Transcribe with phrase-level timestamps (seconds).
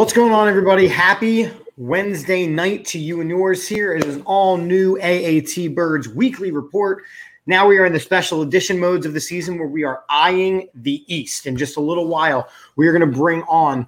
[0.00, 0.88] What's going on, everybody?
[0.88, 3.68] Happy Wednesday night to you and yours.
[3.68, 7.04] Here is an all new AAT Birds weekly report.
[7.44, 10.70] Now we are in the special edition modes of the season where we are eyeing
[10.74, 11.44] the East.
[11.44, 13.86] In just a little while, we are going to bring on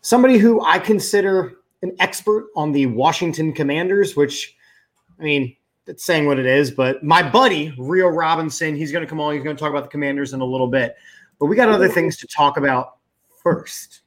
[0.00, 4.56] somebody who I consider an expert on the Washington Commanders, which,
[5.20, 9.08] I mean, that's saying what it is, but my buddy, Rio Robinson, he's going to
[9.08, 9.34] come on.
[9.34, 10.96] He's going to talk about the Commanders in a little bit.
[11.38, 12.96] But we got other things to talk about
[13.42, 14.01] first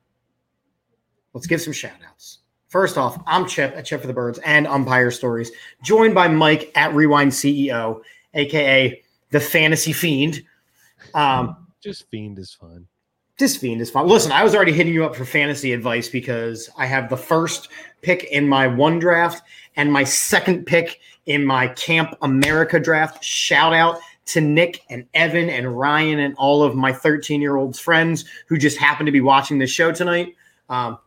[1.36, 2.40] let's give some shout outs.
[2.70, 5.52] First off, I'm Chip at Chip for the Birds and Umpire Stories,
[5.84, 8.02] joined by Mike at Rewind CEO,
[8.34, 10.42] aka the Fantasy Fiend.
[11.14, 12.88] Um, just Fiend is fun.
[13.38, 14.08] Just Fiend is fun.
[14.08, 17.68] Listen, I was already hitting you up for fantasy advice because I have the first
[18.02, 19.44] pick in my one draft
[19.76, 23.24] and my second pick in my Camp America draft.
[23.24, 27.80] Shout out to Nick and Evan and Ryan and all of my 13 year olds
[27.80, 30.36] friends who just happen to be watching this show tonight.
[30.70, 30.98] Um,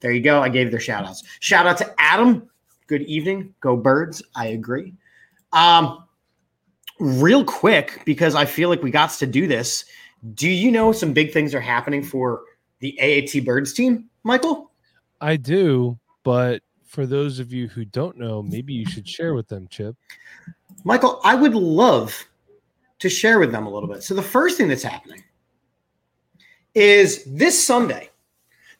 [0.00, 0.42] there you go.
[0.42, 1.22] I gave their shout outs.
[1.40, 2.48] Shout out to Adam.
[2.86, 3.54] Good evening.
[3.60, 4.22] Go birds.
[4.34, 4.94] I agree.
[5.52, 6.04] Um,
[6.98, 9.84] real quick, because I feel like we got to do this.
[10.34, 12.42] Do you know some big things are happening for
[12.80, 14.70] the AAT Birds team, Michael?
[15.20, 19.48] I do, but for those of you who don't know, maybe you should share with
[19.48, 19.96] them, Chip.
[20.84, 22.26] Michael, I would love
[22.98, 24.02] to share with them a little bit.
[24.02, 25.22] So, the first thing that's happening
[26.74, 28.10] is this Sunday,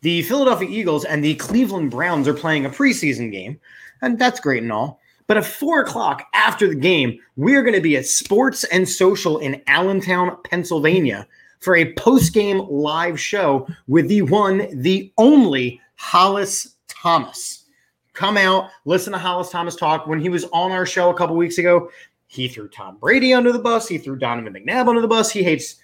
[0.07, 3.59] the Philadelphia Eagles and the Cleveland Browns are playing a preseason game,
[4.03, 5.01] and that's great and all.
[5.27, 9.39] But at four o'clock after the game, we're going to be at Sports and Social
[9.39, 11.27] in Allentown, Pennsylvania,
[11.59, 17.65] for a post-game live show with the one, the only Hollis Thomas.
[18.13, 20.07] Come out, listen to Hollis Thomas talk.
[20.07, 21.91] When he was on our show a couple weeks ago,
[22.29, 23.89] he threw Tom Brady under the bus.
[23.89, 25.33] He threw Donovan McNabb under the bus.
[25.33, 25.81] He hates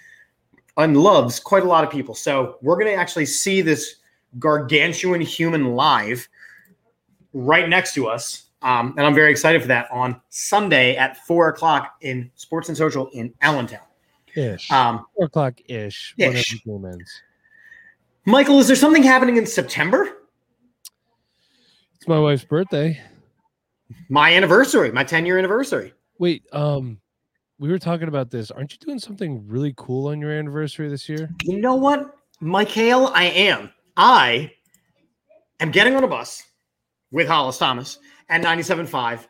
[0.76, 2.14] and loves quite a lot of people.
[2.14, 3.96] So we're going to actually see this
[4.38, 6.28] gargantuan human live
[7.32, 8.44] right next to us.
[8.62, 12.76] Um, and I'm very excited for that on Sunday at four o'clock in Sports and
[12.76, 13.80] Social in Allentown.
[14.34, 14.70] Ish.
[14.70, 16.14] Um, four o'clock ish.
[16.16, 16.64] Ish.
[18.24, 20.08] Michael, is there something happening in September?
[21.96, 23.00] It's my wife's birthday.
[24.08, 25.92] My anniversary, my 10 year anniversary.
[26.18, 26.98] Wait, um,
[27.58, 28.50] we were talking about this.
[28.50, 31.30] Aren't you doing something really cool on your anniversary this year?
[31.44, 33.08] You know what, Michael?
[33.08, 33.70] I am.
[33.96, 34.52] I
[35.60, 36.42] am getting on a bus
[37.10, 37.98] with Hollis Thomas
[38.28, 39.26] and 97.5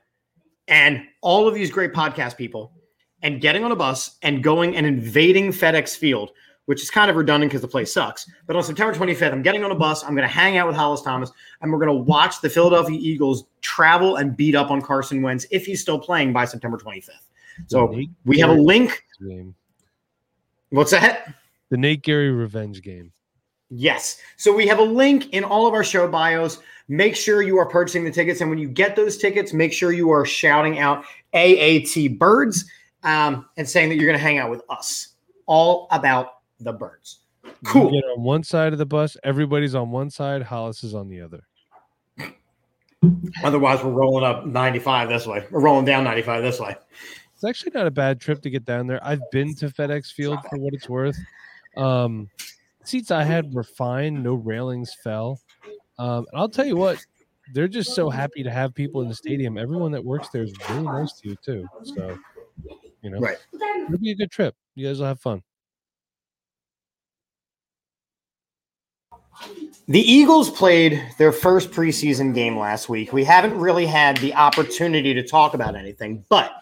[0.69, 2.73] and all of these great podcast people
[3.23, 6.31] and getting on a bus and going and invading FedEx Field,
[6.67, 8.29] which is kind of redundant because the place sucks.
[8.47, 10.05] But on September 25th, I'm getting on a bus.
[10.05, 12.99] I'm going to hang out with Hollis Thomas and we're going to watch the Philadelphia
[13.01, 17.11] Eagles travel and beat up on Carson Wentz if he's still playing by September 25th.
[17.67, 17.95] So
[18.25, 19.05] we have a link.
[20.71, 21.35] What's that?
[21.71, 23.13] The Nate Gary revenge game.
[23.75, 24.21] Yes.
[24.37, 26.59] So we have a link in all of our show bios.
[26.89, 28.43] Make sure you are purchasing the tickets.
[28.43, 32.67] And when you get those tickets, make sure you are shouting out AAT Birds
[33.03, 35.15] um, and saying that you're going to hang out with us.
[35.47, 37.21] All about the birds.
[37.65, 37.95] Cool.
[37.95, 41.09] You get on one side of the bus, everybody's on one side, Hollis is on
[41.09, 41.43] the other.
[43.43, 45.47] Otherwise, we're rolling up 95 this way.
[45.51, 46.77] We're rolling down 95 this way.
[47.35, 49.05] It's actually not a bad trip to get down there.
[49.05, 51.19] I've been to FedEx Field for what it's worth.
[51.77, 52.29] Um,
[52.85, 54.23] seats I had were fine.
[54.23, 55.41] No railings fell.
[55.99, 57.05] Um, and I'll tell you what,
[57.53, 59.59] they're just so happy to have people in the stadium.
[59.59, 61.69] Everyone that works there is really nice to you too.
[61.83, 62.19] So,
[63.03, 63.37] you know, right.
[63.53, 64.55] it'll be a good trip.
[64.75, 65.43] You guys will have fun.
[69.89, 73.13] The Eagles played their first preseason game last week.
[73.13, 76.53] We haven't really had the opportunity to talk about anything, but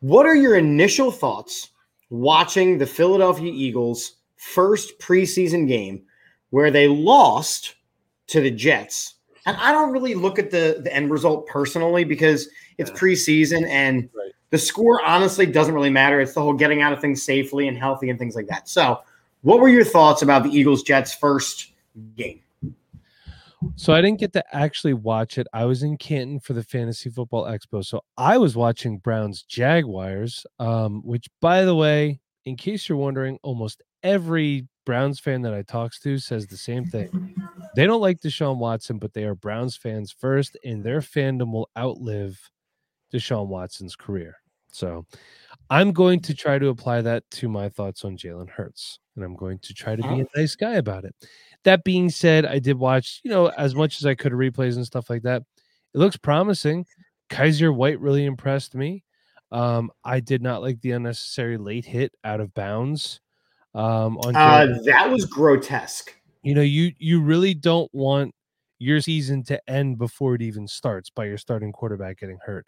[0.00, 1.70] what are your initial thoughts
[2.10, 6.02] watching the Philadelphia Eagles first preseason game
[6.50, 7.74] where they lost
[8.28, 9.14] to the Jets.
[9.46, 12.48] And I don't really look at the, the end result personally because
[12.78, 12.96] it's yeah.
[12.96, 14.32] preseason and right.
[14.50, 16.20] the score honestly doesn't really matter.
[16.20, 18.68] It's the whole getting out of things safely and healthy and things like that.
[18.68, 19.00] So,
[19.42, 21.72] what were your thoughts about the Eagles Jets first
[22.16, 22.40] game?
[23.76, 25.46] So I didn't get to actually watch it.
[25.52, 27.84] I was in Canton for the Fantasy Football Expo.
[27.84, 33.38] So I was watching Browns Jaguars, um, which by the way, in case you're wondering,
[33.42, 37.34] almost every Browns fan that I talks to says the same thing.
[37.76, 41.68] They don't like Deshaun Watson, but they are Browns fans first, and their fandom will
[41.76, 42.38] outlive
[43.12, 44.36] Deshaun Watson's career.
[44.70, 45.06] So
[45.70, 49.34] I'm going to try to apply that to my thoughts on Jalen Hurts, and I'm
[49.34, 51.16] going to try to be a nice guy about it.
[51.64, 54.86] That being said, I did watch, you know, as much as I could replays and
[54.86, 55.42] stuff like that.
[55.94, 56.86] It looks promising.
[57.30, 59.02] Kyzir White really impressed me.
[59.50, 63.20] Um, I did not like the unnecessary late hit out of bounds.
[63.74, 66.14] Um, on uh, that was grotesque.
[66.42, 68.34] you know, you you really don't want
[68.78, 72.66] your season to end before it even starts by your starting quarterback getting hurt.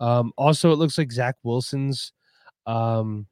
[0.00, 2.12] Um, also, it looks like Zach Wilson's
[2.66, 3.26] um,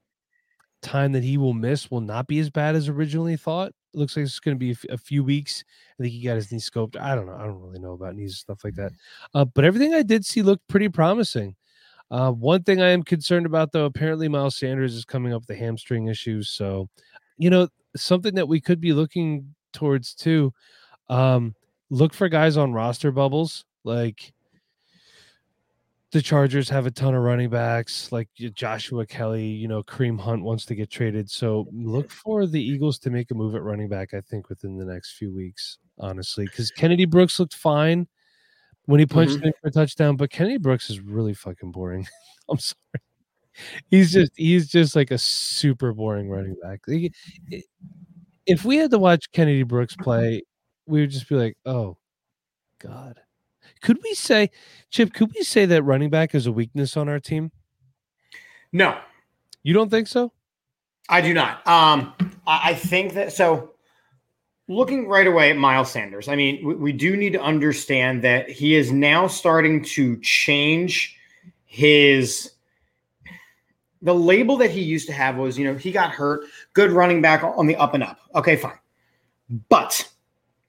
[0.83, 3.73] time that he will miss will not be as bad as originally thought.
[3.95, 5.65] It looks like it's going to be a, f- a few weeks.
[5.99, 6.99] I think he got his knee scoped.
[6.99, 7.37] I don't know.
[7.37, 8.93] I don't really know about knees and stuff like that.
[9.35, 11.55] Uh, but everything I did see looked pretty promising.
[12.11, 15.49] Uh, one thing I am concerned about, though, apparently Miles Sanders is coming up with
[15.49, 16.51] the hamstring issues.
[16.51, 16.89] So,
[17.39, 20.53] you know, something that we could be looking towards too.
[21.09, 21.55] Um,
[21.91, 23.65] look for guys on roster bubbles.
[23.85, 24.33] Like
[26.13, 29.47] the Chargers have a ton of running backs, like Joshua Kelley.
[29.47, 31.29] You know, Kareem Hunt wants to get traded.
[31.31, 34.15] So look for the Eagles to make a move at running back.
[34.15, 38.07] I think within the next few weeks, honestly, because Kennedy Brooks looked fine
[38.87, 39.47] when he punched Mhm.
[39.47, 42.07] in for a touchdown, but Kennedy Brooks is really fucking boring.
[42.49, 42.79] I'm sorry.
[43.91, 46.81] He's just he's just like a super boring running back.
[48.47, 50.43] If we had to watch Kennedy Brooks play,
[50.87, 51.97] we would just be like, "Oh
[52.79, 53.21] God."
[53.83, 54.51] Could we say,
[54.91, 55.13] Chip?
[55.13, 57.53] Could we say that running back is a weakness on our team?
[58.73, 58.99] No,
[59.63, 60.33] You don't think so?
[61.09, 61.67] I do not.
[61.67, 62.13] Um,
[62.47, 63.71] I, I think that so.
[64.67, 68.49] Looking right away at Miles Sanders, I mean, we, we do need to understand that
[68.49, 71.19] he is now starting to change
[71.67, 72.54] his.
[74.05, 77.21] The label that he used to have was, you know, he got hurt, good running
[77.21, 78.21] back on the up and up.
[78.37, 78.79] Okay, fine.
[79.69, 80.09] But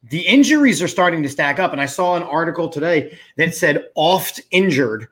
[0.09, 1.71] the injuries are starting to stack up.
[1.71, 5.07] And I saw an article today that said oft injured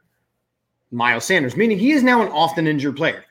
[0.92, 3.26] Miles Sanders, meaning he is now an often injured player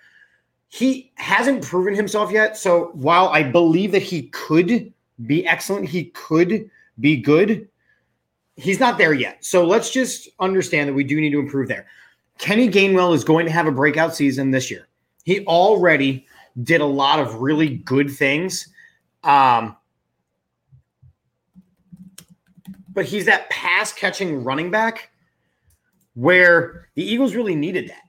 [0.73, 2.57] he hasn't proven himself yet.
[2.57, 4.91] So while I believe that he could
[5.27, 7.69] be excellent, he could be good,
[8.57, 9.45] he's not there yet.
[9.45, 11.87] So let's just understand that we do need to improve there.
[12.39, 14.89] Kenny Gainwell is going to have a breakout season this year.
[15.25, 16.27] He already
[16.63, 18.69] did a lot of really good things.
[19.23, 19.77] Um,
[22.93, 25.11] but he's that pass catching running back
[26.15, 28.03] where the Eagles really needed that.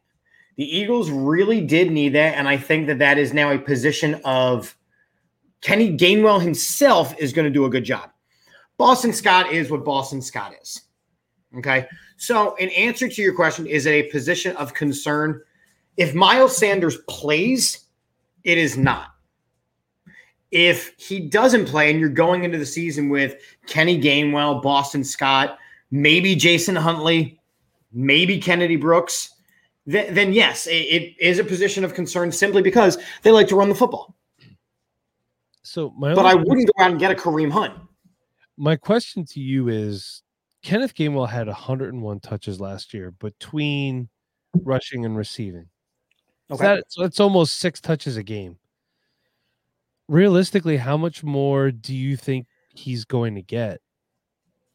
[0.58, 4.22] The Eagles really did need that, and I think that that is now a position
[4.24, 4.76] of
[5.62, 8.12] Kenny Gainwell himself is going to do a good job.
[8.78, 10.82] Boston Scott is what Boston Scott is.
[11.58, 15.42] Okay, so in answer to your question, is it a position of concern?
[15.98, 17.86] If Miles Sanders plays,
[18.44, 19.10] it is not.
[20.52, 25.58] If he doesn't play, and you're going into the season with Kenny Gainwell, Boston Scott,
[25.90, 27.40] maybe Jason Huntley,
[27.92, 29.34] maybe Kennedy Brooks
[29.86, 33.56] then, then yes, it, it is a position of concern simply because they like to
[33.56, 34.16] run the football.
[35.64, 37.74] So my But I wouldn't go out and get a Kareem Hunt.
[38.58, 40.23] my question to you is
[40.64, 44.10] Kenneth Gainwell had 101 touches last year between
[44.64, 45.68] rushing and receiving.
[46.52, 46.64] Okay.
[46.64, 48.58] that- so that's almost six touches a game.
[50.08, 53.80] Realistically, how much more do you think he's going to get?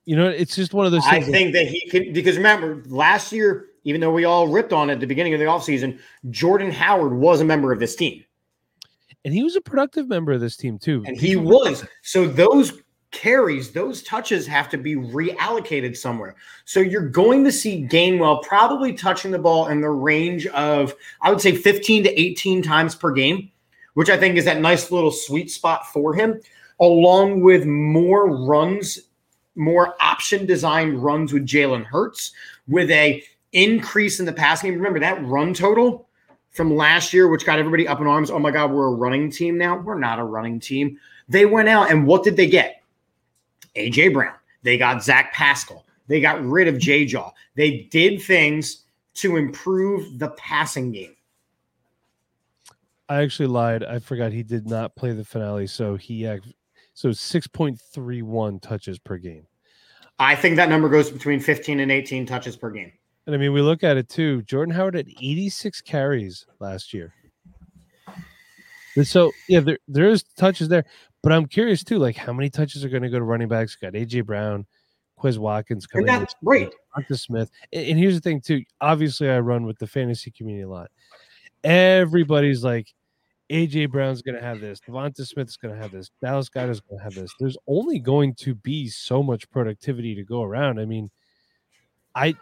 [0.04, 2.82] You know, it's just one of those I that- think that he could because remember
[2.86, 5.98] last year, even though we all ripped on it at the beginning of the offseason,
[6.30, 8.24] Jordan Howard was a member of this team.
[9.24, 11.02] and he was a productive member of this team too.
[11.06, 11.84] And he was.
[12.02, 12.72] So those
[13.10, 16.36] carries, those touches have to be reallocated somewhere.
[16.64, 21.30] So you're going to see Gainwell probably touching the ball in the range of, I
[21.30, 23.50] would say, 15 to 18 times per game,
[23.94, 26.40] which I think is that nice little sweet spot for him,
[26.80, 28.98] along with more runs,
[29.56, 32.32] more option designed runs with Jalen Hurts,
[32.68, 33.22] with a
[33.52, 34.78] increase in the passing game.
[34.78, 36.08] Remember that run total
[36.50, 38.30] from last year, which got everybody up in arms.
[38.30, 39.78] Oh my God, we're a running team now.
[39.78, 40.98] We're not a running team.
[41.28, 42.82] They went out and what did they get?
[43.76, 44.34] AJ Brown.
[44.62, 45.84] They got Zach Pascal.
[46.08, 47.32] They got rid of J Jaw.
[47.54, 48.84] They did things
[49.14, 51.14] to improve the passing game.
[53.08, 53.84] I actually lied.
[53.84, 56.52] I forgot he did not play the finale, so he act-
[56.94, 59.46] so 6.31 touches per game.
[60.18, 62.92] I think that number goes between 15 and 18 touches per game.
[63.26, 64.42] And I mean, we look at it too.
[64.42, 67.14] Jordan Howard had 86 carries last year.
[69.04, 70.84] So yeah, there there is touches there,
[71.22, 73.76] but I'm curious too, like how many touches are going to go to running backs?
[73.76, 74.66] Got AJ Brown,
[75.18, 76.08] Quez Watkins coming.
[76.08, 76.72] And that's great.
[76.94, 77.50] Arthur Smith.
[77.72, 78.62] And, and here's the thing too.
[78.80, 80.90] Obviously, I run with the fantasy community a lot.
[81.64, 82.92] Everybody's like,
[83.50, 84.80] AJ Brown's going to have this.
[84.86, 86.10] Devonta Smith's going to have this.
[86.22, 87.32] Dallas Goedert's going to have this.
[87.40, 90.78] There's only going to be so much productivity to go around.
[90.78, 91.10] I mean,
[92.14, 92.36] I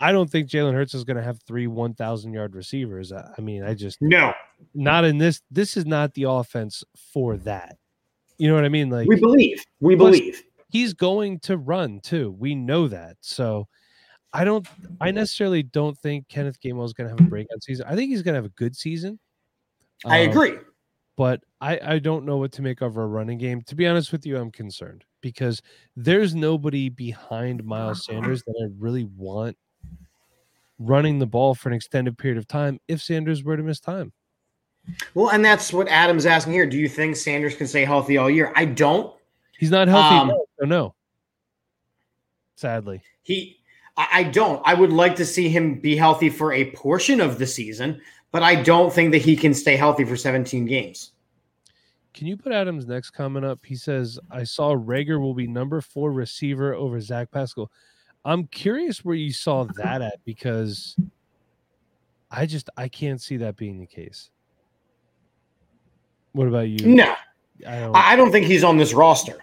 [0.00, 3.12] I don't think Jalen Hurts is going to have three 1,000 yard receivers.
[3.12, 4.32] I, I mean, I just No,
[4.74, 5.42] not in this.
[5.50, 7.76] This is not the offense for that.
[8.38, 8.88] You know what I mean?
[8.90, 9.64] Like we believe.
[9.80, 10.42] We believe.
[10.70, 12.34] he's going to run too.
[12.38, 13.16] We know that.
[13.20, 13.66] So
[14.32, 14.66] I don't
[15.00, 17.86] I necessarily don't think Kenneth Gainwell is going to have a breakout season.
[17.88, 19.18] I think he's going to have a good season.
[20.04, 20.52] I Um, agree.
[21.16, 23.62] but I, I don't know what to make of our running game.
[23.62, 25.60] To be honest with you, I'm concerned because
[25.96, 29.56] there's nobody behind Miles Sanders that I really want
[30.78, 34.12] running the ball for an extended period of time if Sanders were to miss time.
[35.14, 36.66] Well, and that's what Adam's asking here.
[36.66, 38.52] Do you think Sanders can stay healthy all year?
[38.56, 39.14] I don't.
[39.58, 40.16] He's not healthy.
[40.16, 40.28] Um,
[40.60, 40.94] no, no.
[42.56, 43.56] Sadly, he.
[44.00, 44.62] I don't.
[44.64, 48.44] I would like to see him be healthy for a portion of the season, but
[48.44, 51.10] I don't think that he can stay healthy for 17 games.
[52.14, 53.58] Can you put Adam's next comment up?
[53.64, 57.72] He says, I saw Reagor will be number four receiver over Zach Pascal.
[58.24, 60.96] I'm curious where you saw that at because
[62.30, 64.30] I just I can't see that being the case.
[66.32, 66.86] What about you?
[66.86, 67.14] No,
[67.66, 67.96] I don't.
[67.96, 69.38] I don't think he's on this roster.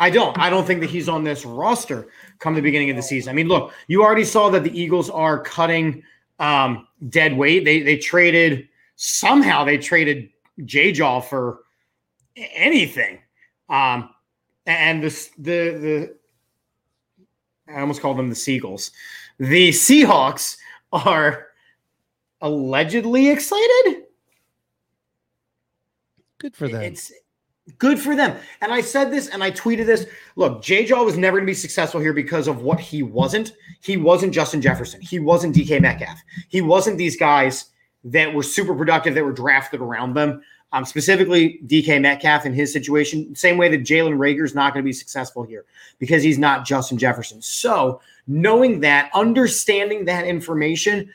[0.00, 0.36] I don't.
[0.38, 3.30] I don't think that he's on this roster come the beginning of the season.
[3.30, 6.02] I mean, look, you already saw that the Eagles are cutting
[6.38, 7.64] um, dead weight.
[7.64, 10.30] They they traded somehow they traded
[10.64, 11.60] J Jaw for
[12.36, 13.20] anything.
[13.68, 14.10] Um,
[14.66, 16.16] and the the
[17.66, 18.90] the I almost called them the Seagulls.
[19.38, 20.56] The Seahawks
[20.92, 21.48] are
[22.40, 24.03] allegedly excited.
[26.44, 26.82] Good for them.
[26.82, 27.10] It's
[27.78, 28.36] good for them.
[28.60, 30.04] And I said this and I tweeted this.
[30.36, 33.54] Look, J Jaw was never going to be successful here because of what he wasn't.
[33.80, 35.00] He wasn't Justin Jefferson.
[35.00, 36.20] He wasn't DK Metcalf.
[36.50, 37.70] He wasn't these guys
[38.04, 40.42] that were super productive that were drafted around them.
[40.72, 44.84] Um, specifically, DK Metcalf in his situation, same way that Jalen Reagor is not going
[44.84, 45.64] to be successful here
[45.98, 47.40] because he's not Justin Jefferson.
[47.40, 51.10] So, knowing that, understanding that information,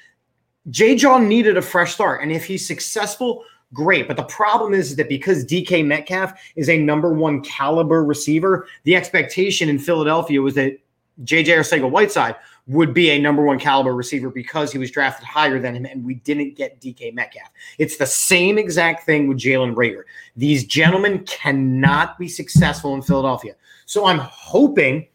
[0.71, 0.95] J.
[0.95, 2.23] John needed a fresh start.
[2.23, 4.07] And if he's successful, great.
[4.07, 8.95] But the problem is that because DK Metcalf is a number one caliber receiver, the
[8.95, 10.77] expectation in Philadelphia was that
[11.23, 12.35] JJ Arcega Whiteside
[12.67, 16.05] would be a number one caliber receiver because he was drafted higher than him, and
[16.05, 17.49] we didn't get DK Metcalf.
[17.79, 20.03] It's the same exact thing with Jalen Reagor.
[20.35, 23.55] These gentlemen cannot be successful in Philadelphia.
[23.85, 25.07] So I'm hoping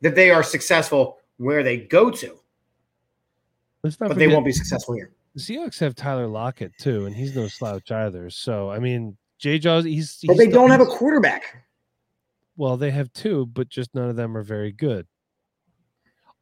[0.00, 2.38] that they are successful where they go to,
[3.82, 5.12] but they won't be successful here.
[5.36, 8.30] The Seahawks have Tyler Lockett too, and he's no slouch either.
[8.30, 9.58] So I mean, J.
[9.58, 11.66] Jaws, he's, he's but they don't have a quarterback.
[12.56, 15.06] Well, they have two, but just none of them are very good.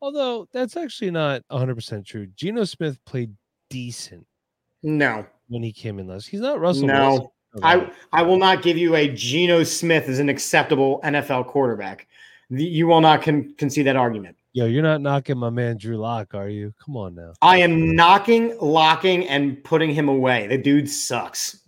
[0.00, 2.28] Although that's actually not 100% true.
[2.36, 3.32] Geno Smith played
[3.68, 4.24] decent.
[4.84, 5.26] No.
[5.48, 6.28] When he came in last.
[6.28, 7.10] He's not Russell No.
[7.10, 7.28] Wilson.
[7.64, 12.06] I, I will not give you a Geno Smith as an acceptable NFL quarterback.
[12.48, 14.36] You will not con- concede that argument.
[14.56, 16.72] Yo, you're not knocking my man Drew Lock, are you?
[16.78, 17.32] Come on now.
[17.42, 20.46] I am knocking, locking, and putting him away.
[20.46, 21.58] The dude sucks.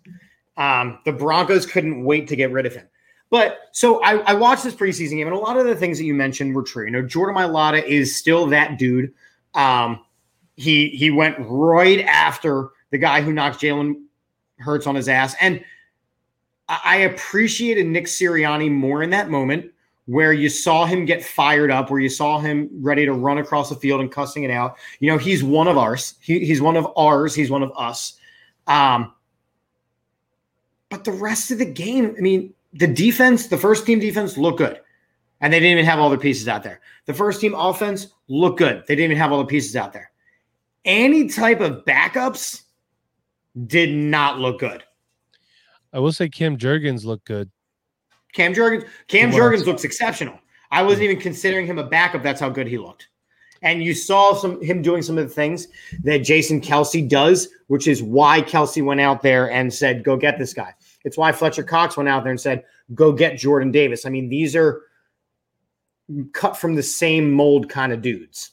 [0.56, 2.86] Um, the Broncos couldn't wait to get rid of him.
[3.28, 6.04] But so I, I, watched this preseason game, and a lot of the things that
[6.04, 6.84] you mentioned were true.
[6.84, 9.12] You know, Jordan Mailata is still that dude.
[9.54, 10.04] Um,
[10.54, 14.04] he he went right after the guy who knocked Jalen
[14.60, 15.60] Hurts on his ass, and
[16.68, 19.72] I, I appreciated Nick Sirianni more in that moment
[20.06, 23.68] where you saw him get fired up, where you saw him ready to run across
[23.68, 24.76] the field and cussing it out.
[25.00, 26.14] You know, he's one of ours.
[26.20, 27.34] He, he's one of ours.
[27.34, 28.18] He's one of us.
[28.66, 29.12] Um,
[30.88, 34.58] but the rest of the game, I mean, the defense, the first team defense looked
[34.58, 34.80] good.
[35.40, 36.80] And they didn't even have all their pieces out there.
[37.04, 38.84] The first team offense looked good.
[38.86, 40.10] They didn't even have all the pieces out there.
[40.84, 42.62] Any type of backups
[43.66, 44.84] did not look good.
[45.92, 47.50] I will say Cam Jurgens looked good.
[48.36, 50.38] Cam Jurgens, Cam Jurgens looks exceptional.
[50.70, 52.22] I wasn't even considering him a backup.
[52.22, 53.08] That's how good he looked.
[53.62, 55.66] And you saw some him doing some of the things
[56.04, 60.38] that Jason Kelce does, which is why Kelce went out there and said, "Go get
[60.38, 60.74] this guy."
[61.04, 62.64] It's why Fletcher Cox went out there and said,
[62.94, 64.06] go get Jordan Davis.
[64.06, 64.82] I mean, these are
[66.32, 68.52] cut from the same mold kind of dudes.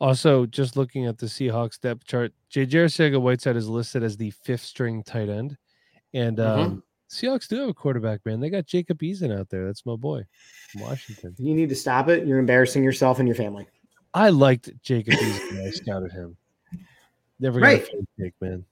[0.00, 4.30] Also, just looking at the Seahawks depth chart, JJ Arcega Whiteside is listed as the
[4.30, 5.56] fifth string tight end.
[6.12, 6.78] And mm-hmm.
[7.14, 8.40] Seahawks do have a quarterback, man.
[8.40, 9.64] They got Jacob Eason out there.
[9.66, 10.24] That's my boy
[10.70, 11.34] from Washington.
[11.38, 12.26] You need to stop it.
[12.26, 13.66] You're embarrassing yourself and your family.
[14.12, 16.36] I liked Jacob Eason I scouted him.
[17.40, 17.88] Never got right.
[17.88, 18.64] a pick, man.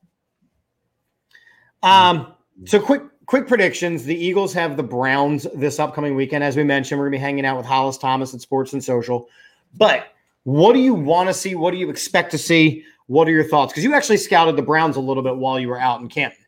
[1.83, 2.35] Um,
[2.65, 4.05] so quick quick predictions.
[4.05, 6.45] The Eagles have the Browns this upcoming weekend.
[6.45, 9.29] As we mentioned, we're gonna be hanging out with Hollis Thomas at Sports and Social.
[9.75, 10.09] But
[10.45, 11.55] what do you want to see?
[11.55, 12.85] What do you expect to see?
[13.07, 13.73] What are your thoughts?
[13.73, 16.42] Because you actually scouted the Browns a little bit while you were out in Canton.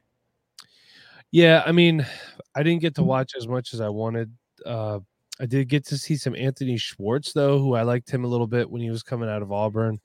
[1.35, 2.07] Yeah, I mean,
[2.55, 4.31] I didn't get to watch as much as I wanted.
[4.65, 5.01] Uh,
[5.41, 8.47] I did get to see some Anthony Schwartz though, who I liked him a little
[8.47, 9.99] bit when he was coming out of Auburn.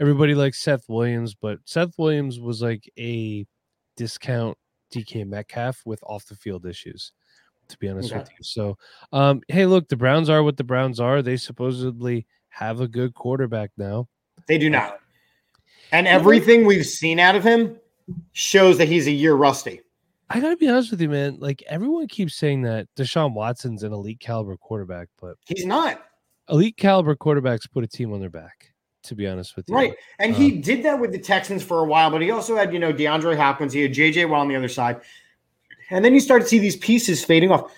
[0.00, 3.44] Everybody likes Seth Williams, but Seth Williams was like a
[3.98, 4.56] discount
[4.94, 7.12] DK Metcalf with off the field issues,
[7.68, 8.42] to be honest with you.
[8.42, 8.78] So,
[9.12, 11.20] um, hey, look, the Browns are what the Browns are.
[11.20, 14.08] They supposedly have a good quarterback now.
[14.48, 15.00] They do not.
[15.92, 17.76] And everything we've seen out of him
[18.32, 19.82] shows that he's a year rusty.
[20.32, 21.36] I gotta be honest with you, man.
[21.38, 26.02] Like everyone keeps saying that Deshaun Watson's an elite caliber quarterback, but he's not.
[26.48, 28.68] Elite caliber quarterbacks put a team on their back.
[29.06, 29.94] To be honest with you, right?
[30.20, 32.72] And um, he did that with the Texans for a while, but he also had
[32.72, 35.00] you know DeAndre Hopkins, he had JJ Watt on the other side,
[35.90, 37.72] and then you start to see these pieces fading off.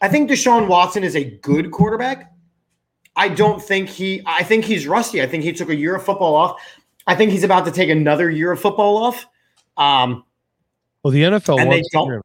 [0.00, 2.32] I think Deshaun Watson is a good quarterback.
[3.16, 4.22] I don't think he.
[4.24, 5.20] I think he's rusty.
[5.20, 6.60] I think he took a year of football off.
[7.08, 9.26] I think he's about to take another year of football off.
[9.76, 10.24] Um,
[11.04, 12.24] well, the NFL and they don't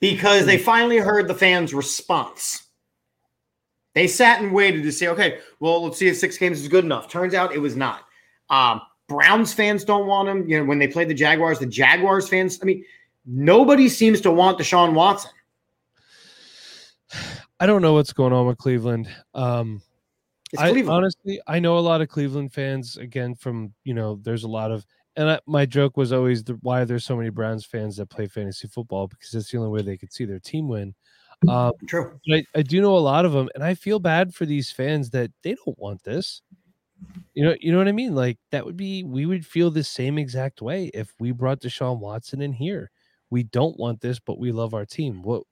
[0.00, 2.64] because they finally heard the fans' response.
[3.94, 6.84] They sat and waited to say, okay, well, let's see if six games is good
[6.84, 7.08] enough.
[7.08, 8.00] Turns out it was not.
[8.50, 10.48] Um, Browns fans don't want him.
[10.48, 12.58] You know, when they played the Jaguars, the Jaguars fans.
[12.60, 12.84] I mean,
[13.24, 15.30] nobody seems to want Deshaun Watson.
[17.60, 19.08] I don't know what's going on with Cleveland.
[19.34, 19.82] Um,
[20.58, 20.96] I Cleveland.
[20.96, 22.96] honestly, I know a lot of Cleveland fans.
[22.96, 24.84] Again, from you know, there's a lot of,
[25.16, 28.26] and I, my joke was always the, why there's so many Browns fans that play
[28.26, 30.94] fantasy football because it's the only way they could see their team win.
[31.48, 32.18] Um, True.
[32.30, 35.10] I, I do know a lot of them, and I feel bad for these fans
[35.10, 36.40] that they don't want this.
[37.34, 38.14] You know, you know what I mean?
[38.14, 41.98] Like that would be we would feel the same exact way if we brought Deshaun
[41.98, 42.90] Watson in here.
[43.28, 45.22] We don't want this, but we love our team.
[45.22, 45.42] What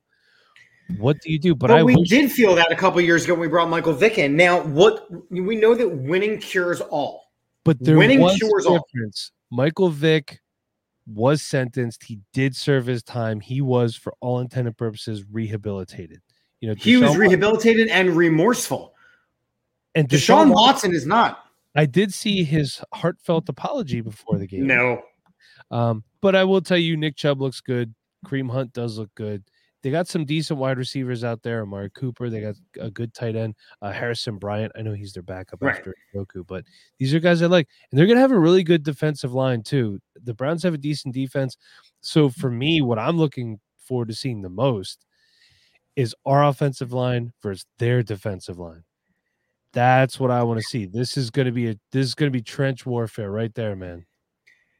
[0.98, 1.54] what do you do?
[1.54, 3.94] But, but we wish- did feel that a couple years ago when we brought Michael
[3.94, 4.36] Vick in.
[4.36, 7.32] Now, what we know that winning cures all.
[7.64, 9.32] But there winning was cures difference.
[9.34, 9.39] all.
[9.50, 10.40] Michael Vick
[11.06, 12.04] was sentenced.
[12.04, 13.40] He did serve his time.
[13.40, 16.20] He was, for all intended purposes, rehabilitated.
[16.60, 18.94] You know, he was rehabilitated Watson, and remorseful.
[19.94, 21.44] And Deshaun, Deshaun Watson is not.
[21.74, 24.66] I did see his heartfelt apology before the game.
[24.66, 25.02] No.
[25.70, 27.94] Um, but I will tell you, Nick Chubb looks good.
[28.26, 29.44] Kareem Hunt does look good
[29.82, 31.62] they got some decent wide receivers out there.
[31.62, 33.54] Amari Cooper, they got a good tight end.
[33.80, 35.76] Uh, Harrison Bryant, I know he's their backup right.
[35.76, 36.64] after Njoku, but
[36.98, 39.98] these are guys I like, and they're gonna have a really good defensive line too.
[40.22, 41.56] The Browns have a decent defense,
[42.00, 45.04] so for me, what I'm looking forward to seeing the most
[45.96, 48.84] is our offensive line versus their defensive line.
[49.72, 50.86] That's what I want to see.
[50.86, 53.76] This is going to be a this is going to be trench warfare right there,
[53.76, 54.06] man.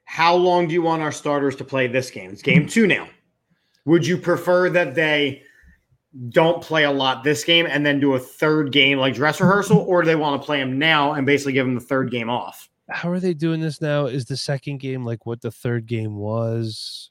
[0.04, 2.32] How long do you want our starters to play this game?
[2.32, 3.08] It's game two now.
[3.84, 5.42] Would you prefer that they
[6.28, 9.78] don't play a lot this game and then do a third game like dress rehearsal,
[9.78, 12.28] or do they want to play them now and basically give them the third game
[12.28, 12.68] off?
[12.90, 14.06] How are they doing this now?
[14.06, 17.10] Is the second game like what the third game was?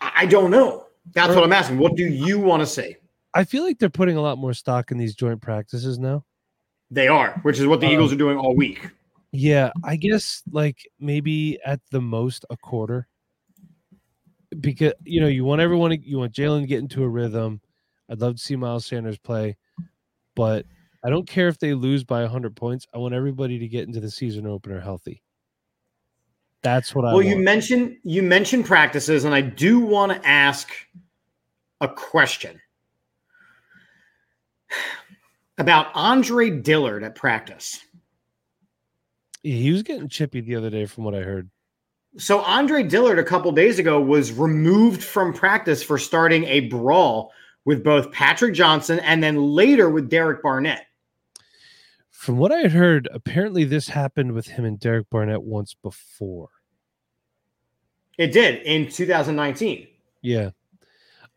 [0.00, 0.86] I don't know.
[1.14, 1.78] That's or, what I'm asking.
[1.78, 2.98] What do you want to say?
[3.34, 6.24] I feel like they're putting a lot more stock in these joint practices now.
[6.90, 8.88] They are, which is what the um, Eagles are doing all week.
[9.32, 13.07] Yeah, I guess like maybe at the most a quarter
[14.60, 17.60] because you know you want everyone to, you want Jalen to get into a rhythm.
[18.10, 19.56] I'd love to see Miles Sanders play,
[20.34, 20.64] but
[21.04, 22.86] I don't care if they lose by 100 points.
[22.94, 25.22] I want everybody to get into the season opener healthy.
[26.62, 27.28] That's what I Well, want.
[27.28, 30.70] you mentioned you mentioned practices and I do want to ask
[31.80, 32.60] a question
[35.58, 37.80] about Andre Dillard at practice.
[39.42, 41.48] he was getting chippy the other day from what I heard.
[42.16, 47.32] So Andre Dillard a couple days ago was removed from practice for starting a brawl
[47.64, 50.86] with both Patrick Johnson and then later with Derek Barnett.
[52.08, 56.48] From what I had heard, apparently this happened with him and Derek Barnett once before.
[58.16, 59.86] It did in 2019.
[60.22, 60.50] Yeah.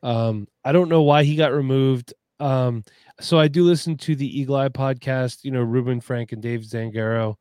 [0.02, 2.14] Um, I don't know why he got removed.
[2.40, 2.84] Um,
[3.20, 6.62] so I do listen to the Eagle Eye podcast, you know, Reuben Frank and Dave
[6.62, 7.36] Zangaro.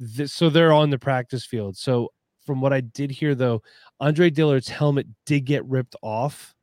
[0.00, 1.76] This, so they're on the practice field.
[1.76, 2.08] So
[2.44, 3.62] from what I did hear, though,
[4.00, 6.54] Andre Dillard's helmet did get ripped off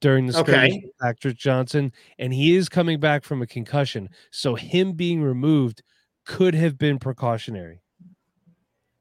[0.00, 0.84] during the okay.
[1.00, 4.08] Patrick Johnson, and he is coming back from a concussion.
[4.30, 5.82] So him being removed
[6.26, 7.80] could have been precautionary.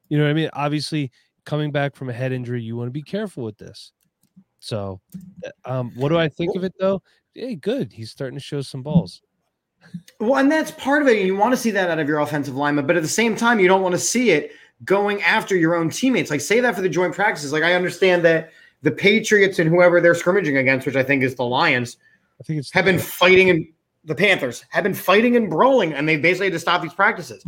[0.10, 0.50] You know what I mean?
[0.54, 1.12] Obviously,
[1.46, 3.92] coming back from a head injury, you want to be careful with this.
[4.60, 5.02] So,
[5.44, 7.02] uh, um, what do I think of it though?
[7.34, 7.92] Hey, good.
[7.92, 9.22] He's starting to show some balls.
[10.20, 11.26] Well, and that's part of it.
[11.26, 13.60] You want to see that out of your offensive lineman, but at the same time,
[13.60, 14.52] you don't want to see it
[14.84, 16.32] going after your own teammates.
[16.32, 17.52] Like say that for the joint practices.
[17.52, 21.36] Like I understand that the Patriots and whoever they're scrimmaging against, which I think is
[21.36, 21.98] the Lions,
[22.40, 23.66] I think it's have been fighting and
[24.04, 27.46] the Panthers have been fighting and brawling, and they basically had to stop these practices.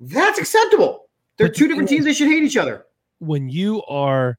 [0.00, 1.08] That's acceptable.
[1.36, 2.04] They're two different teams.
[2.04, 2.86] They should hate each other.
[3.20, 4.36] When you are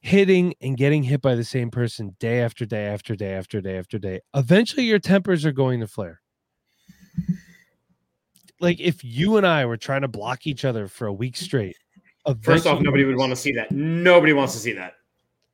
[0.00, 3.78] hitting and getting hit by the same person day after day after day after day
[3.78, 6.20] after day, eventually your tempers are going to flare
[8.60, 11.76] like if you and I were trying to block each other for a week straight.
[12.40, 13.70] First off, nobody would want to see that.
[13.70, 14.94] Nobody wants to see that.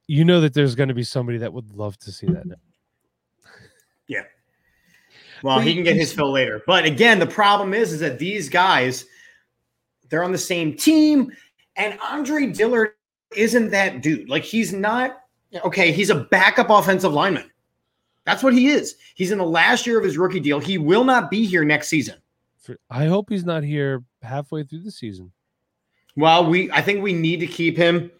[0.07, 2.47] You know that there's going to be somebody that would love to see that.
[2.47, 2.55] Now.
[4.09, 4.23] Yeah.
[5.43, 6.63] Well, he can get his fill later.
[6.67, 9.05] But again, the problem is, is that these guys,
[10.09, 11.33] they're on the same team.
[11.77, 12.93] And Andre Dillard
[13.37, 14.29] isn't that dude.
[14.29, 15.19] Like he's not
[15.65, 17.51] okay, he's a backup offensive lineman.
[18.25, 18.97] That's what he is.
[19.15, 20.61] He's in the last year of his rookie deal.
[20.61, 22.17] He will not be here next season.
[22.91, 25.33] I hope he's not here halfway through the season.
[26.17, 28.11] Well, we I think we need to keep him.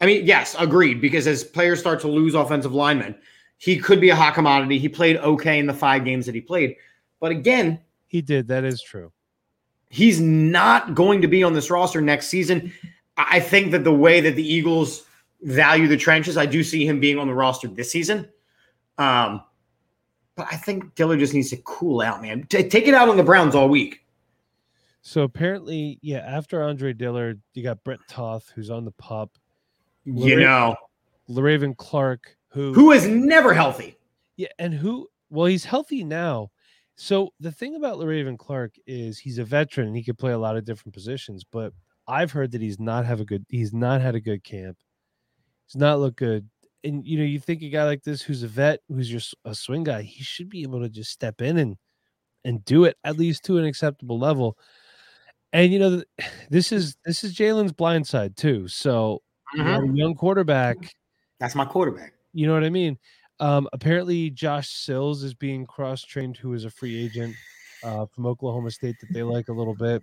[0.00, 1.00] I mean, yes, agreed.
[1.00, 3.14] Because as players start to lose offensive linemen,
[3.58, 4.78] he could be a hot commodity.
[4.78, 6.76] He played okay in the five games that he played,
[7.20, 8.48] but again, he did.
[8.48, 9.12] That is true.
[9.88, 12.72] He's not going to be on this roster next season.
[13.16, 15.04] I think that the way that the Eagles
[15.42, 18.28] value the trenches, I do see him being on the roster this season.
[18.98, 19.42] Um,
[20.36, 22.46] but I think Dillard just needs to cool out, man.
[22.48, 24.00] T- take it out on the Browns all week.
[25.02, 29.30] So apparently, yeah, after Andre Dillard, you got Brett Toth, who's on the pup.
[30.04, 30.76] You know,
[31.28, 33.96] Le'Raven Clark, who who is never healthy.
[34.36, 36.50] Yeah, and who well, he's healthy now.
[36.96, 40.38] So the thing about Le'Raven Clark is he's a veteran and he could play a
[40.38, 41.72] lot of different positions, but
[42.06, 44.76] I've heard that he's not have a good he's not had a good camp.
[45.66, 46.48] He's not looked good.
[46.82, 49.54] And you know, you think a guy like this who's a vet, who's just a
[49.54, 51.76] swing guy, he should be able to just step in and
[52.44, 54.56] and do it at least to an acceptable level.
[55.52, 56.02] And you know,
[56.50, 58.68] this is this is Jalen's blind side too.
[58.68, 59.22] So
[59.56, 59.94] mm-hmm.
[59.94, 60.76] young quarterback.
[61.38, 62.14] That's my quarterback.
[62.32, 62.98] You know what I mean?
[63.40, 67.34] Um, apparently, Josh Sills is being cross trained, who is a free agent
[67.82, 70.02] uh, from Oklahoma State that they like a little bit.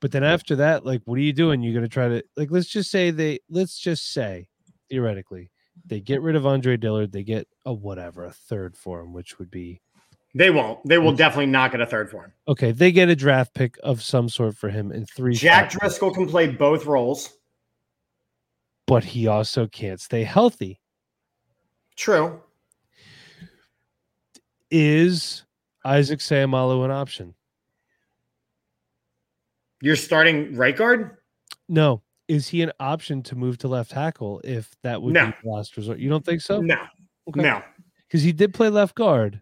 [0.00, 1.62] But then after that, like, what are you doing?
[1.62, 4.48] You're going to try to, like, let's just say they, let's just say,
[4.90, 5.50] theoretically,
[5.86, 9.38] they get rid of Andre Dillard, they get a whatever, a third for him, which
[9.38, 9.80] would be.
[10.36, 10.80] They won't.
[10.84, 12.32] They will definitely not get a third for him.
[12.48, 15.34] Okay, they get a draft pick of some sort for him in three.
[15.34, 17.36] Jack Driscoll can play both roles,
[18.86, 20.80] but he also can't stay healthy.
[21.96, 22.40] True.
[24.70, 25.44] Is
[25.84, 27.34] Isaac Seumalo an option?
[29.80, 31.18] You're starting right guard?
[31.68, 32.02] No.
[32.26, 35.26] Is he an option to move to left tackle if that would no.
[35.26, 35.98] be the last resort?
[35.98, 36.60] You don't think so?
[36.60, 36.76] No.
[37.28, 37.42] Okay.
[37.42, 37.62] No.
[38.08, 39.40] Because he did play left guard.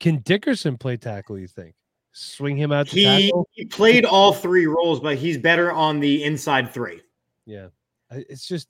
[0.00, 1.74] Can Dickerson play tackle, you think?
[2.12, 3.48] Swing him out he, tackle?
[3.52, 7.02] He played all three roles, but he's better on the inside three.
[7.46, 7.68] Yeah.
[8.10, 8.68] It's just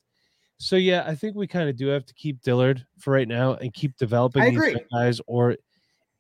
[0.59, 3.55] so yeah, I think we kind of do have to keep Dillard for right now
[3.55, 5.57] and keep developing I these guys or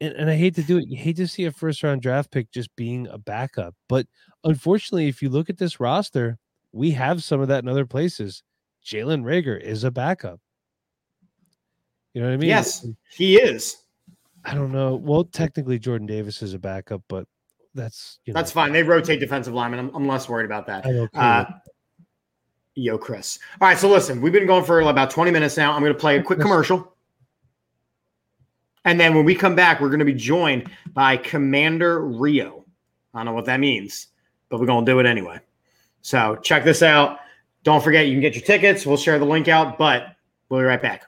[0.00, 0.88] and, and I hate to do it.
[0.88, 3.74] You hate to see a first round draft pick just being a backup.
[3.88, 4.06] But
[4.42, 6.38] unfortunately, if you look at this roster,
[6.74, 8.42] we have some of that in other places.
[8.84, 10.40] Jalen Reagor is a backup.
[12.12, 12.48] You know what I mean?
[12.48, 13.76] Yes, he is.
[14.44, 14.96] I don't know.
[14.96, 17.26] Well, technically, Jordan Davis is a backup, but
[17.74, 18.72] that's you know, that's fine.
[18.72, 19.80] They rotate defensive linemen.
[19.80, 20.84] I'm, I'm less worried about that.
[21.14, 21.44] Uh,
[22.74, 23.38] yo, Chris.
[23.60, 25.72] All right, so listen, we've been going for about 20 minutes now.
[25.72, 26.92] I'm going to play a quick commercial.
[28.84, 32.66] And then when we come back, we're going to be joined by Commander Rio.
[33.14, 34.08] I don't know what that means,
[34.50, 35.40] but we're going to do it anyway.
[36.04, 37.18] So check this out.
[37.62, 38.84] Don't forget, you can get your tickets.
[38.84, 40.14] We'll share the link out, but
[40.50, 41.06] we'll be right back.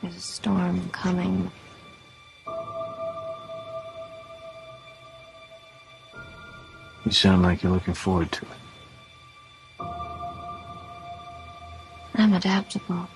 [0.00, 1.50] There's a storm coming.
[7.04, 9.86] You sound like you're looking forward to it.
[12.14, 13.08] I'm adaptable.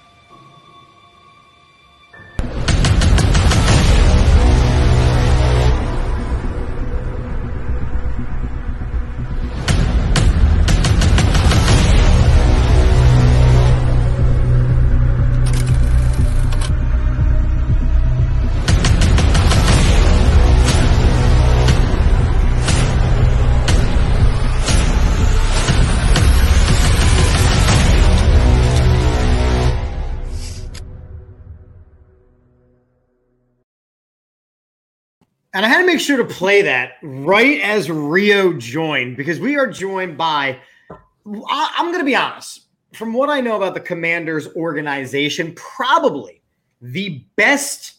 [35.65, 39.57] And I had to make sure to play that right as Rio joined because we
[39.57, 40.59] are joined by,
[40.91, 46.43] I, am going to be honest, from what I know about the Commanders organization, probably
[46.83, 47.95] the best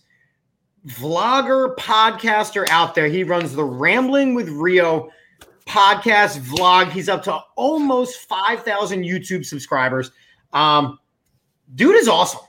[0.86, 3.08] vlogger podcaster out there.
[3.08, 5.10] He runs the Rambling with Rio
[5.66, 6.92] podcast vlog.
[6.92, 10.12] He's up to almost 5,000 YouTube subscribers.
[10.54, 11.00] Um,
[11.74, 12.42] dude is awesome.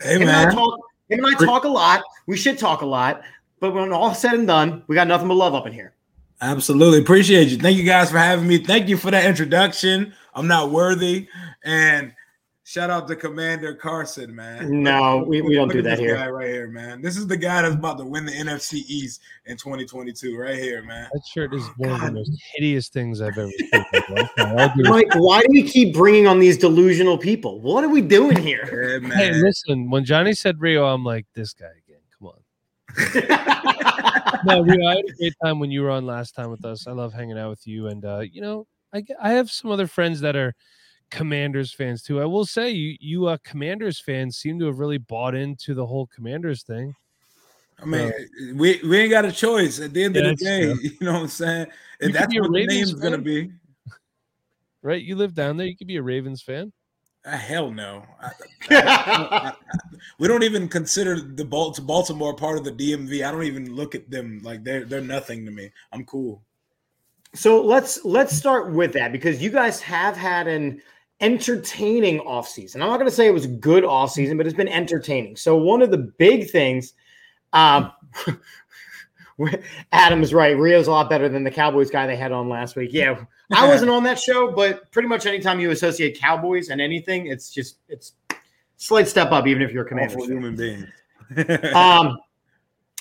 [0.00, 0.28] Hey, him man.
[0.28, 2.04] And I talk, him and I talk a lot.
[2.28, 3.24] We should talk a lot.
[3.60, 5.94] But when all said and done, we got nothing but love up in here.
[6.40, 7.00] Absolutely.
[7.00, 7.56] Appreciate you.
[7.58, 8.58] Thank you guys for having me.
[8.58, 10.12] Thank you for that introduction.
[10.34, 11.28] I'm not worthy.
[11.64, 12.12] And
[12.68, 14.82] Shout out to Commander Carson, man.
[14.82, 16.16] No, we, we don't Look do at that here.
[16.16, 17.00] Guy right here, man.
[17.00, 20.82] This is the guy that's about to win the NFC East in 2022, right here,
[20.82, 21.08] man.
[21.10, 23.70] That shirt is Oh, one of the most hideous things I've ever seen.
[23.72, 24.02] Okay,
[24.36, 24.90] I'll do it.
[24.90, 27.58] Mike, why do we keep bringing on these delusional people?
[27.62, 29.00] What are we doing here?
[29.02, 29.42] Yeah, Hey, man.
[29.42, 31.78] listen, when Johnny said Rio, I'm like, this guy again.
[31.78, 31.87] Come on.
[34.44, 36.86] No, Rio, I had a great time when you were on last time with us.
[36.86, 37.88] I love hanging out with you.
[37.88, 40.54] And, uh, you know, I I have some other friends that are
[41.10, 42.20] Commanders fans too.
[42.20, 45.86] I will say, you, you uh, Commanders fans seem to have really bought into the
[45.86, 46.94] whole Commanders thing.
[47.80, 48.12] I mean,
[48.54, 50.60] we, we ain't got a choice at the end Yeah, of the day.
[50.60, 50.78] true.
[50.82, 51.66] You know what I'm saying?
[52.00, 53.50] And could that's what the name's gonna be.
[54.82, 55.02] Right?
[55.02, 55.66] You live down there.
[55.66, 56.72] You could be a Ravens fan.
[57.30, 58.04] Ah, hell no.
[58.22, 58.30] I-
[58.70, 59.52] I-
[60.18, 63.24] we don't even consider the Bal- Baltimore part of the DMV.
[63.26, 65.70] I don't even look at them like they're they're nothing to me.
[65.92, 66.42] I'm cool.
[67.34, 70.80] So let's let's start with that because you guys have had an
[71.20, 72.76] entertaining offseason.
[72.76, 75.36] I'm not going to say it was a good offseason, but it's been entertaining.
[75.36, 76.94] So one of the big things,
[77.52, 77.92] um,
[79.92, 80.56] Adam is right.
[80.56, 82.90] Rio's a lot better than the Cowboys guy they had on last week.
[82.92, 87.26] Yeah, I wasn't on that show, but pretty much anytime you associate Cowboys and anything,
[87.26, 88.12] it's just it's
[88.76, 90.18] slight step up, even if you're a fan.
[90.20, 90.86] human being.
[91.74, 92.18] Um,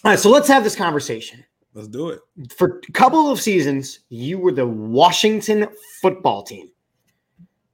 [0.04, 1.44] all right, so let's have this conversation.
[1.74, 2.20] Let's do it.
[2.56, 5.68] For a couple of seasons, you were the Washington
[6.02, 6.70] football team.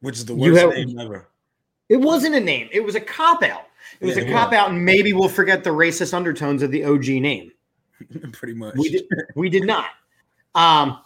[0.01, 1.29] Which is the worst have- name ever.
[1.89, 2.69] It wasn't a name.
[2.71, 3.65] It was a cop out.
[3.99, 6.83] It was Yeah, a cop out, and maybe we'll forget the racist undertones of the
[6.85, 7.51] OG name.
[8.31, 8.75] Pretty much.
[8.75, 9.05] We did.
[9.35, 9.87] We did not.
[10.55, 10.99] Um,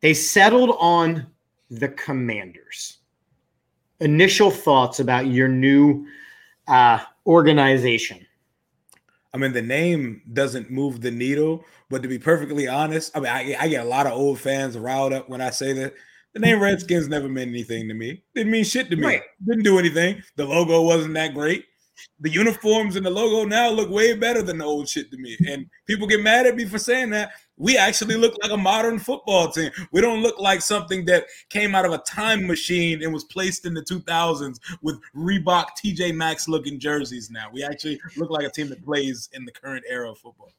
[0.00, 1.26] they settled on
[1.70, 2.98] the Commanders.
[4.00, 6.06] Initial thoughts about your new
[6.68, 8.26] uh, organization.
[9.32, 13.32] I mean, the name doesn't move the needle, but to be perfectly honest, I mean,
[13.32, 15.94] I, I get a lot of old fans riled up when I say that.
[16.32, 18.22] The name Redskins never meant anything to me.
[18.36, 19.04] Didn't mean shit to me.
[19.04, 19.22] Right.
[19.44, 20.22] Didn't do anything.
[20.36, 21.64] The logo wasn't that great.
[22.20, 25.36] The uniforms and the logo now look way better than the old shit to me.
[25.48, 27.30] And people get mad at me for saying that.
[27.56, 29.70] We actually look like a modern football team.
[29.92, 33.66] We don't look like something that came out of a time machine and was placed
[33.66, 37.48] in the 2000s with Reebok TJ Maxx looking jerseys now.
[37.52, 40.52] We actually look like a team that plays in the current era of football.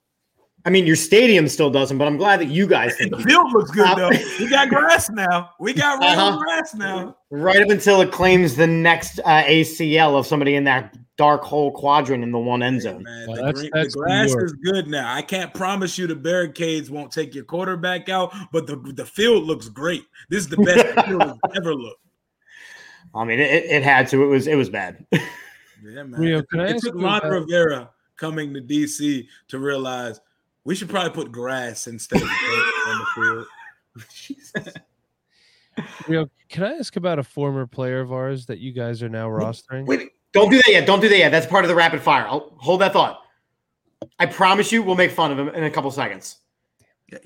[0.64, 3.52] I mean, your stadium still doesn't, but I'm glad that you guys think The field
[3.52, 4.12] looks good though.
[4.40, 5.50] We got grass now.
[5.60, 6.38] We got real Uh-huh.
[6.38, 7.18] grass now.
[7.32, 11.72] right up until it claims the next uh, ACL of somebody in that dark hole
[11.72, 13.04] quadrant in the one end zone.
[13.04, 15.14] Man, Well, the, that's- green- that's the grass is good now.
[15.14, 19.44] I can't promise you the barricades won't take your quarterback out, but the the field
[19.44, 20.04] looks great.
[20.30, 22.02] This is the best the field has ever looked.
[23.14, 24.24] I mean, it, it had to.
[24.24, 25.06] It was it was bad.
[25.84, 26.22] Yeah, man.
[26.22, 30.20] Rio, it, can I it took you Ron about- Rivera coming to DC to realize
[30.64, 33.06] we should probably put grass instead of dirt on the
[34.56, 34.76] field.
[36.08, 39.28] Rio, can I ask about a former player of ours that you guys are now
[39.28, 39.86] rostering?
[39.88, 40.86] Wait, don't do that yet.
[40.86, 41.30] Don't do that yet.
[41.30, 42.26] That's part of the rapid fire.
[42.28, 43.22] I'll hold that thought.
[44.20, 46.38] I promise you, we'll make fun of him in a couple seconds.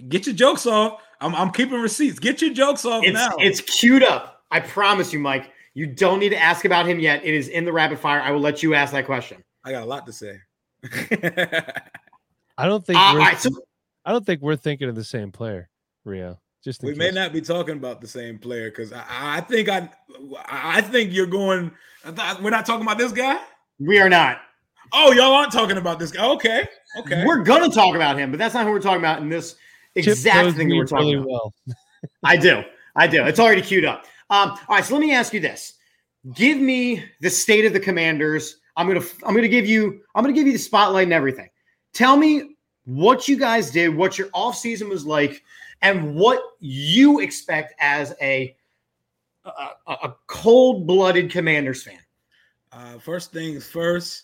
[0.09, 1.01] Get your jokes off.
[1.21, 2.19] I'm, I'm keeping receipts.
[2.19, 3.35] Get your jokes off It's now.
[3.39, 4.43] it's queued up.
[4.51, 5.51] I promise you, Mike.
[5.73, 7.23] You don't need to ask about him yet.
[7.23, 8.21] It is in the rapid fire.
[8.21, 9.43] I will let you ask that question.
[9.63, 10.39] I got a lot to say.
[12.57, 13.49] I don't think Uh, we're, right, so
[14.05, 15.69] I don't think we're thinking of the same player,
[16.03, 16.39] Rio.
[16.63, 19.69] Just in we may not be talking about the same player because I, I think
[19.69, 19.89] I
[20.47, 21.71] I think you're going.
[22.05, 23.39] I thought- We're not talking about this guy.
[23.79, 24.41] we are not.
[24.93, 26.25] Oh, y'all aren't talking about this guy.
[26.25, 26.67] Okay,
[26.99, 27.23] okay.
[27.25, 29.55] We're gonna talk about him, but that's not who we're talking about in this
[29.95, 31.51] exact thing that me we're talking really about.
[31.67, 31.75] well.
[32.23, 32.63] I do.
[32.95, 33.23] I do.
[33.25, 34.05] It's already queued up.
[34.29, 35.73] Um, all right, so let me ask you this.
[36.33, 38.57] Give me the state of the commanders.
[38.77, 41.49] I'm gonna I'm gonna give you I'm gonna give you the spotlight and everything.
[41.93, 45.41] Tell me what you guys did, what your off season was like,
[45.81, 48.55] and what you expect as a
[49.45, 51.99] a, a- cold-blooded commanders fan.
[52.71, 54.23] Uh, first things first,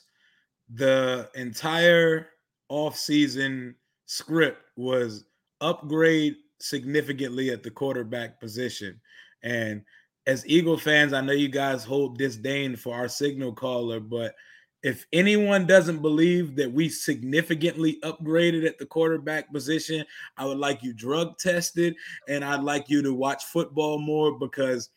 [0.74, 2.30] the entire
[2.70, 5.26] off-season script was
[5.62, 9.00] upgrade significantly at the quarterback position.
[9.44, 9.84] And
[10.28, 14.36] as Eagle fans, I know you guys hold disdain for our signal caller, but
[14.84, 20.04] if anyone doesn't believe that we significantly upgraded at the quarterback position,
[20.38, 21.96] I would like you drug tested
[22.28, 24.90] and I'd like you to watch football more because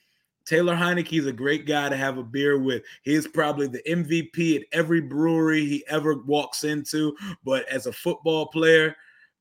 [0.46, 2.82] Taylor Heinicke is a great guy to have a beer with.
[3.02, 7.16] He is probably the MVP at every brewery he ever walks into.
[7.44, 8.94] But as a football player,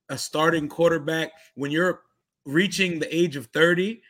[0.10, 2.02] a starting quarterback, when you're
[2.46, 4.02] reaching the age of 30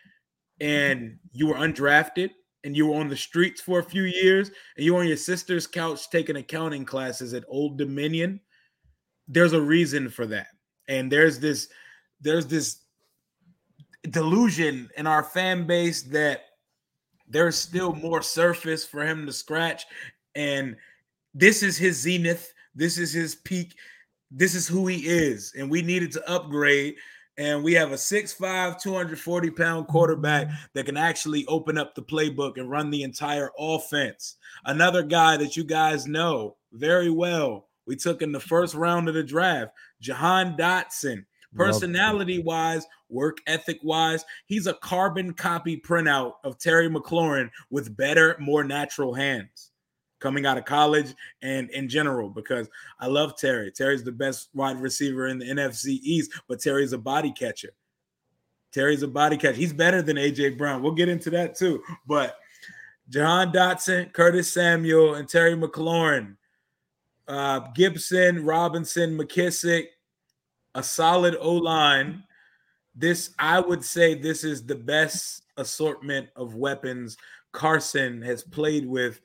[0.60, 2.32] and you were undrafted
[2.64, 5.18] and you were on the streets for a few years and you were on your
[5.18, 8.40] sister's couch taking accounting classes at Old Dominion,
[9.28, 10.48] there's a reason for that.
[10.88, 11.70] And there's this,
[12.22, 12.82] there's this
[14.10, 16.42] delusion in our fan base that
[17.34, 19.86] there's still more surface for him to scratch.
[20.36, 20.78] And
[21.34, 22.54] this is his zenith.
[22.76, 23.76] This is his peak.
[24.32, 25.54] This is who he is.
[25.58, 26.96] And we needed to upgrade.
[27.38, 30.56] And we have a 6'5, 240 pound quarterback mm-hmm.
[30.76, 34.38] that can actually open up the playbook and run the entire offense.
[34.66, 37.70] Another guy that you guys know very well.
[37.88, 41.26] We took in the first round of the draft, Jahan Dotson.
[41.56, 48.36] Personality wise, work ethic wise, he's a carbon copy printout of Terry McLaurin with better,
[48.40, 49.72] more natural hands
[50.20, 53.72] coming out of college and in general because I love Terry.
[53.72, 57.74] Terry's the best wide receiver in the NFC East, but Terry's a body catcher.
[58.72, 59.58] Terry's a body catcher.
[59.58, 60.82] He's better than AJ Brown.
[60.82, 61.84] We'll get into that too.
[62.08, 62.38] But
[63.10, 66.38] Jahan Dotson, Curtis Samuel, and Terry McLaurin,
[67.28, 69.88] uh, Gibson, Robinson, McKissic,
[70.76, 72.24] a solid O line.
[72.96, 77.18] This, I would say, this is the best assortment of weapons
[77.52, 79.20] Carson has played with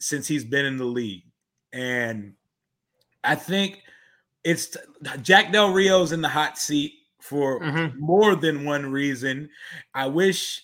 [0.00, 1.24] since he's been in the league.
[1.72, 2.34] And
[3.22, 3.82] I think
[4.44, 4.76] it's
[5.22, 7.96] Jack Del Rio's in the hot seat for Mhm.
[7.98, 9.48] more than one reason.
[9.94, 10.62] I wish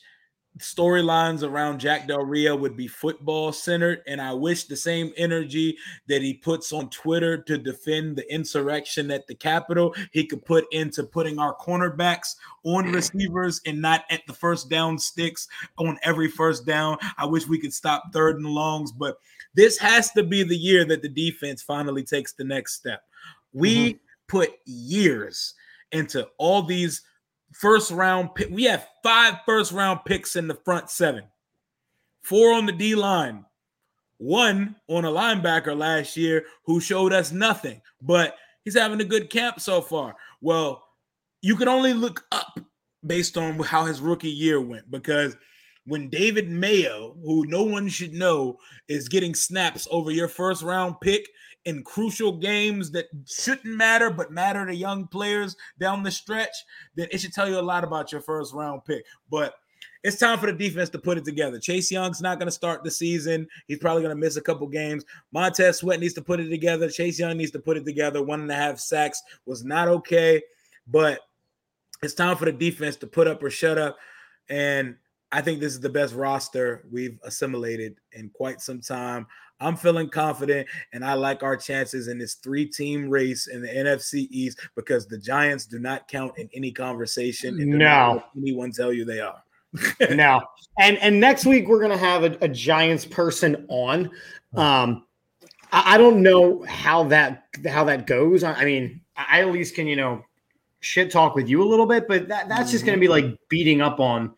[0.60, 5.76] storylines around Jack Del Rio would be football centered, and I wish the same energy
[6.06, 10.66] that he puts on Twitter to defend the insurrection at the Capitol, he could put
[10.72, 12.94] into putting our cornerbacks on mm.
[12.94, 16.98] receivers and not at the first down sticks on every first down.
[17.16, 19.18] I wish we could stop third and longs, but
[19.54, 23.02] this has to be the year that the defense finally takes the next step.
[23.52, 23.98] We mm-hmm.
[24.28, 25.54] put years
[25.92, 27.02] into all these
[27.52, 28.50] first round pick.
[28.50, 31.24] We have five first round picks in the front seven,
[32.22, 33.44] four on the D line,
[34.18, 39.30] one on a linebacker last year who showed us nothing, but he's having a good
[39.30, 40.14] camp so far.
[40.40, 40.82] Well,
[41.42, 42.60] you can only look up
[43.06, 45.36] based on how his rookie year went because
[45.86, 48.58] when David Mayo, who no one should know,
[48.88, 51.26] is getting snaps over your first round pick
[51.64, 56.54] in crucial games that shouldn't matter but matter to young players down the stretch,
[56.94, 59.04] then it should tell you a lot about your first round pick.
[59.30, 59.54] But
[60.02, 61.58] it's time for the defense to put it together.
[61.58, 63.46] Chase Young's not going to start the season.
[63.66, 65.04] He's probably going to miss a couple games.
[65.32, 66.88] Montez Sweat needs to put it together.
[66.88, 68.22] Chase Young needs to put it together.
[68.22, 70.42] One and a half sacks was not okay,
[70.86, 71.20] but
[72.02, 73.98] it's time for the defense to put up or shut up.
[74.48, 74.96] And
[75.32, 79.26] I think this is the best roster we've assimilated in quite some time.
[79.60, 83.68] I'm feeling confident, and I like our chances in this three team race in the
[83.68, 87.56] NFC East because the Giants do not count in any conversation.
[87.78, 88.24] No.
[88.36, 89.42] anyone tell you they are.
[90.10, 90.40] no.
[90.80, 94.10] And and next week we're gonna have a, a Giants person on.
[94.56, 95.04] Um,
[95.70, 98.42] I, I don't know how that how that goes.
[98.42, 100.24] I, I mean, I at least can you know
[100.80, 103.82] shit talk with you a little bit, but that, that's just gonna be like beating
[103.82, 104.34] up on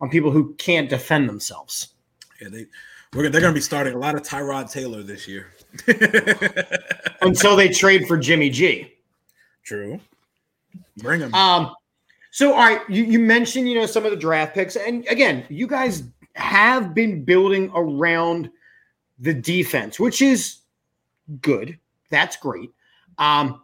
[0.00, 1.88] on people who can't defend themselves.
[2.40, 2.66] Yeah, they
[3.14, 5.52] we're, they're going to be starting a lot of Tyrod Taylor this year.
[7.22, 8.92] until they trade for Jimmy G.
[9.62, 10.00] True.
[10.98, 11.34] Bring him.
[11.34, 11.74] Um,
[12.30, 15.44] so all right, you, you mentioned you know some of the draft picks, and again,
[15.48, 18.50] you guys have been building around
[19.18, 20.58] the defense, which is
[21.40, 21.78] good.
[22.10, 22.70] That's great.
[23.18, 23.62] Um,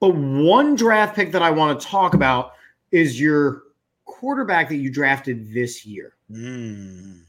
[0.00, 2.52] but one draft pick that I want to talk about
[2.92, 3.63] is your
[4.24, 6.14] quarterback that you drafted this year.
[6.32, 7.20] Mm.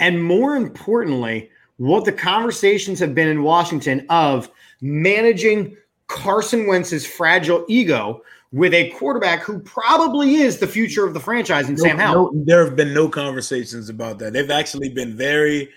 [0.00, 4.50] And more importantly, what the conversations have been in Washington of
[4.80, 11.20] managing Carson Wentz's fragile ego with a quarterback who probably is the future of the
[11.20, 12.32] franchise in Sam No- Howell.
[12.32, 14.32] no- there have been no conversations about that.
[14.32, 15.68] They've actually been very,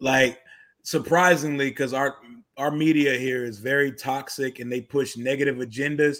[0.00, 0.38] like,
[0.82, 2.16] surprisingly, because our
[2.56, 6.18] our media here is very toxic and they push negative agendas.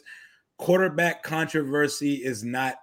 [0.59, 2.75] Quarterback controversy is not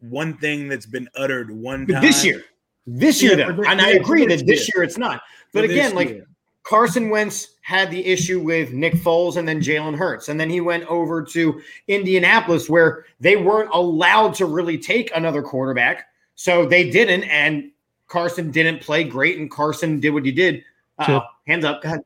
[0.00, 2.02] one thing that's been uttered one But time.
[2.02, 2.44] this year,
[2.86, 4.72] this year, Yeah, though, for and I agree this that this year.
[4.76, 5.22] year it's not.
[5.52, 6.26] But this again, like year.
[6.62, 10.28] Carson Wentz had the issue with Nick Foles and then Jalen Hurts.
[10.28, 15.42] And then he went over to Indianapolis where they weren't allowed to really take another
[15.42, 16.06] quarterback.
[16.34, 17.24] So they didn't.
[17.24, 17.70] And
[18.06, 19.38] Carson didn't play great.
[19.38, 20.62] And Carson did what he did.
[20.98, 21.82] Uh, So- hands up.
[21.82, 22.00] Go ahead.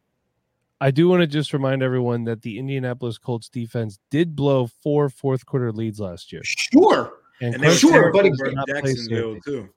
[0.81, 5.09] I do want to just remind everyone that the Indianapolis Colts defense did blow four
[5.09, 6.43] fourth quarter leads last year.
[6.45, 7.13] Sure.
[7.43, 9.69] And and Sure, but versus not play Jacksonville too.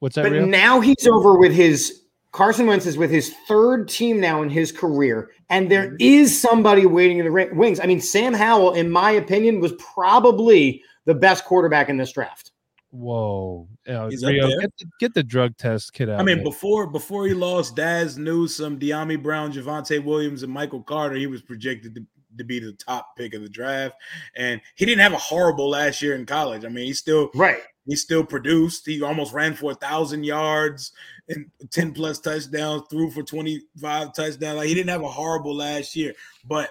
[0.00, 0.22] What's that?
[0.24, 0.44] But Rio?
[0.44, 4.70] now he's over with his Carson Wentz is with his third team now in his
[4.70, 6.26] career, and there Mhm.
[6.28, 7.80] somebody waiting in the ring- wings.
[7.80, 12.52] I mean, Sam Howell, in my opinion, was probably the best quarterback in this draft.
[12.90, 13.66] Whoa.
[13.86, 16.20] Yeah, He's up Rio, get, the, get the drug test kid out.
[16.20, 16.44] I mean, man.
[16.44, 21.40] before before he lost Dazz Newsome, Dyami Brown, Javonte Williams, and Michael Carter, he was
[21.40, 22.02] projected to
[22.38, 23.94] to be the top pick of the draft.
[24.36, 26.64] And he didn't have a horrible last year in college.
[26.64, 27.60] I mean, he still Right.
[27.86, 28.86] he still produced.
[28.86, 30.92] He almost ran for a thousand yards
[31.28, 34.56] and 10 plus touchdowns, threw for 25 touchdowns.
[34.58, 36.14] Like he didn't have a horrible last year.
[36.44, 36.70] But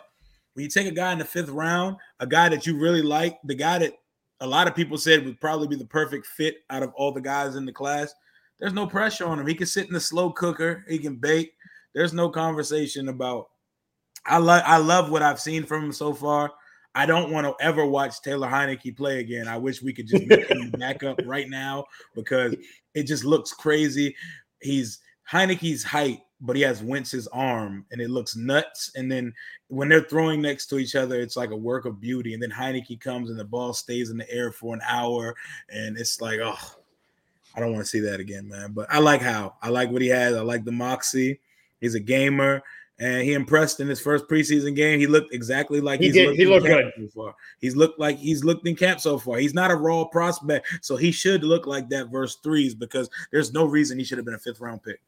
[0.54, 3.38] when you take a guy in the fifth round, a guy that you really like,
[3.44, 3.94] the guy that
[4.42, 7.22] a lot of people said would probably be the perfect fit out of all the
[7.22, 8.14] guys in the class,
[8.60, 9.48] there's no pressure on him.
[9.48, 11.54] He can sit in the slow cooker, he can bake.
[11.94, 13.48] There's no conversation about
[14.26, 16.52] I love I love what I've seen from him so far.
[16.96, 19.50] I don't want to ever watch Taylor Heinicke play again.
[19.50, 22.56] I wish we could just make him back up right now because
[22.94, 24.16] it just looks crazy.
[24.62, 25.00] He's
[25.30, 28.92] Heinicke's height, but he has Wentz's arm, and it looks nuts.
[28.96, 29.34] And then
[29.68, 32.34] when they're throwing next to each other, it's like a work of beauty.
[32.34, 35.36] And then Heinicke comes and the ball stays in the air for an hour,
[35.70, 36.76] and it's like, oh,
[37.56, 38.72] I don't want to see that again, man.
[38.72, 40.34] But I like how I like what he has.
[40.34, 41.42] I like the moxie.
[41.82, 42.64] He's a gamer
[43.00, 45.00] and he impressed in his first preseason game.
[45.00, 46.28] He looked exactly like He he's did.
[46.28, 47.36] looked He looked camp So far.
[47.60, 49.38] He's looked like he's looked in camp so far.
[49.38, 53.54] He's not a raw prospect, so he should look like that verse threes because there's
[53.54, 55.02] no reason he should have been a fifth round pick.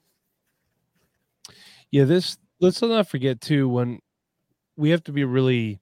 [1.92, 4.00] Yeah, this let's not forget too when
[4.76, 5.80] we have to be really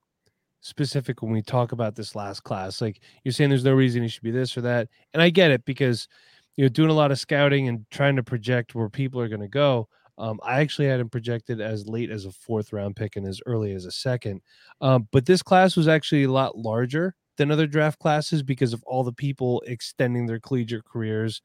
[0.61, 2.81] specific when we talk about this last class.
[2.81, 4.87] Like you're saying there's no reason he should be this or that.
[5.13, 6.07] And I get it because
[6.55, 9.41] you know doing a lot of scouting and trying to project where people are going
[9.41, 9.87] to go.
[10.17, 13.41] Um, I actually had him projected as late as a fourth round pick and as
[13.45, 14.41] early as a second.
[14.81, 18.83] Um, but this class was actually a lot larger than other draft classes because of
[18.83, 21.41] all the people extending their collegiate careers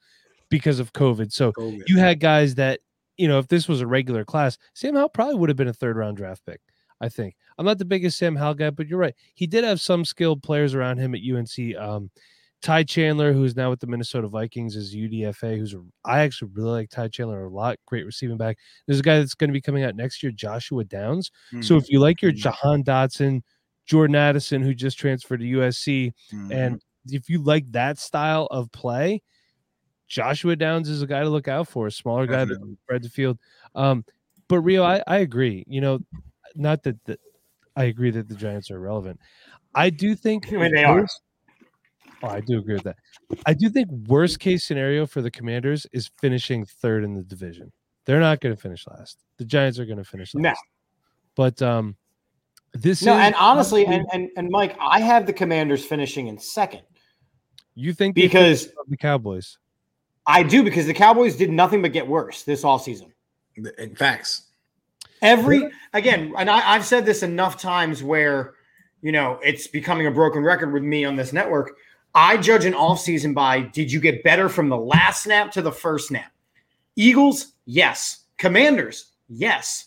[0.51, 1.33] because of COVID.
[1.33, 1.83] So COVID.
[1.89, 2.81] you had guys that
[3.21, 5.75] you know if this was a regular class sam howell probably would have been a
[5.75, 6.61] third round draft pick
[7.03, 9.79] i think i'm not the biggest sam howell guy but you're right he did have
[9.79, 12.11] some skilled players around him at unc um,
[12.63, 16.71] ty chandler who's now with the minnesota vikings is udfa who's a, i actually really
[16.71, 18.57] like ty chandler a lot great receiving back
[18.87, 21.31] there's a guy that's going to be coming out next year joshua downs
[21.63, 22.37] so if you like your Mhm.
[22.37, 23.41] jahan dotson
[23.87, 26.53] jordan addison who just transferred to usc Mhm.
[26.55, 29.23] and if you like that style of play,
[30.07, 33.09] Joshua Downs is a guy to look out for, a smaller guy that spread the
[33.09, 33.39] field.
[33.75, 34.05] Um,
[34.49, 35.65] but Rio, I, I agree.
[35.67, 36.01] You know,
[36.55, 37.21] not that, that
[37.77, 39.19] I agree that the Giants are irrelevant.
[39.75, 41.07] I do think I mean, they are.
[42.23, 42.97] Worst- Oh, I do agree with that.
[43.47, 47.73] I do think worst case scenario for the Commanders is finishing third in the division.
[48.05, 49.19] They're not going to finish last.
[49.37, 50.43] The Giants are going to finish last.
[50.43, 50.55] No.
[51.37, 51.97] But um,
[52.73, 56.39] this No, is and honestly, and, and and Mike, I have the Commanders finishing in
[56.39, 56.83] second
[57.75, 59.59] you think because finish the Cowboys.
[60.27, 63.13] I do because the Cowboys did nothing but get worse this all season.
[63.79, 64.49] In facts.
[65.23, 68.55] Every again, and I, I've said this enough times where
[69.03, 71.77] you know it's becoming a broken record with me on this network.
[72.15, 75.73] I judge an offseason by did you get better from the last snap to the
[75.73, 76.33] first snap?
[76.97, 78.25] Eagles, yes.
[78.37, 79.87] Commanders, yes.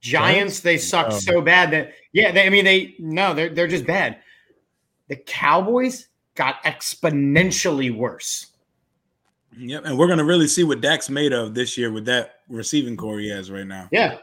[0.00, 3.66] Giants, they sucked Um, so bad that yeah, they, I mean they no, they're they're
[3.66, 4.18] just bad.
[5.08, 8.52] The Cowboys got exponentially worse.
[9.58, 9.84] Yep.
[9.86, 13.18] And we're gonna really see what Dak's made of this year with that receiving corps
[13.18, 13.88] he has right now.
[13.90, 14.18] Yeah.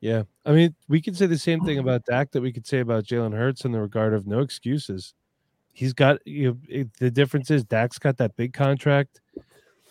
[0.00, 2.78] Yeah, I mean, we could say the same thing about Dak that we could say
[2.78, 5.12] about Jalen Hurts in the regard of no excuses.
[5.80, 6.50] He's got you.
[6.50, 9.22] Know, it, the difference is Dak's got that big contract,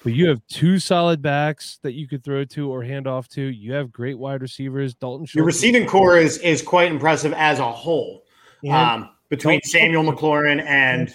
[0.04, 3.42] but you have two solid backs that you could throw to or hand off to.
[3.42, 4.94] You have great wide receivers.
[4.94, 5.34] Dalton Schultz.
[5.34, 8.24] Your receiving corps is is quite impressive as a whole.
[8.64, 11.12] and Um, between Dalton Samuel McLaurin and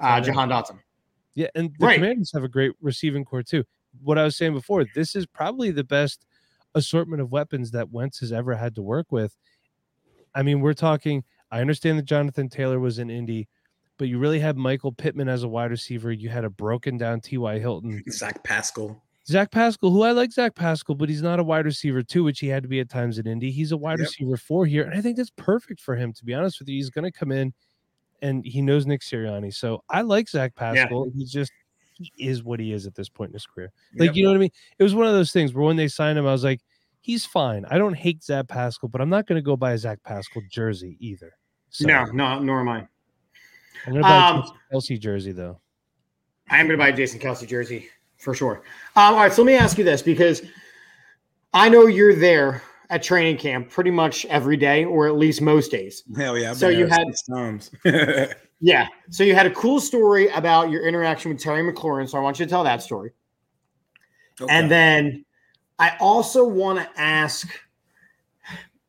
[0.00, 0.20] uh.
[0.20, 0.80] Jahan Dotson.
[1.36, 1.94] Yeah, and the Right.
[1.94, 3.62] Commanders have a great receiving corps too.
[4.02, 6.26] What I was saying before, this is probably the best
[6.74, 9.36] assortment of weapons that Wentz has ever had to work with.
[10.34, 11.22] I mean, we're talking.
[11.52, 13.46] I understand that Jonathan Taylor was in Indy,
[13.98, 16.12] but you really had Michael Pittman as a wide receiver.
[16.12, 17.58] You had a broken down T.Y.
[17.58, 19.02] Hilton, Zach Pascal.
[19.26, 22.38] Zach Pascal, who I like Zach Pascal, but he's not a wide receiver too, which
[22.38, 23.50] he had to be at times in Indy.
[23.50, 24.06] He's a wide Yep.
[24.06, 26.12] receiver four here, and I think that's perfect for him.
[26.12, 27.52] To be honest with you, he's going to come in,
[28.22, 31.08] and he knows Nick Sirianni, so I like Zach Pascal.
[31.14, 31.52] He's just
[31.94, 33.72] he is what he is at this point in his career.
[33.96, 34.16] Like Yep.
[34.16, 34.50] you know what I mean?
[34.78, 36.60] It was one of those things where when they signed him, I was like,
[37.00, 37.64] he's fine.
[37.70, 40.42] I don't hate Zach Pascal, but I'm not going to go buy a Zach Pascal
[40.50, 41.32] jersey either.
[41.70, 42.86] So No, no, nor am I.
[43.86, 44.56] I'm going to buy Um, a Jason
[44.96, 45.60] Kelce jersey though.
[46.50, 48.62] I am going to buy a Jason Kelce jersey for sure.
[48.94, 50.42] Um, all right, so let me ask you this because
[51.52, 55.70] I know you're there at training camp pretty much every day, or at least most
[55.72, 56.04] days.
[56.16, 56.50] Hell yeah.
[56.50, 57.70] I've So been you had- six times.
[58.58, 58.86] Yeah.
[59.10, 62.08] So you had a cool story about your interaction with Terry McLaurin.
[62.08, 63.10] So I want you to tell that story.
[64.40, 64.50] Okay.
[64.50, 65.26] And then
[65.78, 67.46] I also want to ask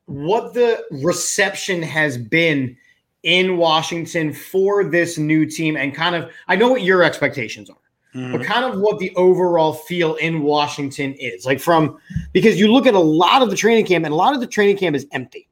[0.05, 2.77] what the reception has been
[3.27, 7.75] in Washington for this new team and kind of I know what your expectations are.
[8.15, 8.31] Mhm.
[8.31, 11.45] but kind of what the overall feel in Washington is.
[11.45, 11.99] Like from
[12.31, 14.47] because you look at a lot of the training camp and a lot of the
[14.47, 15.49] training camp is empty.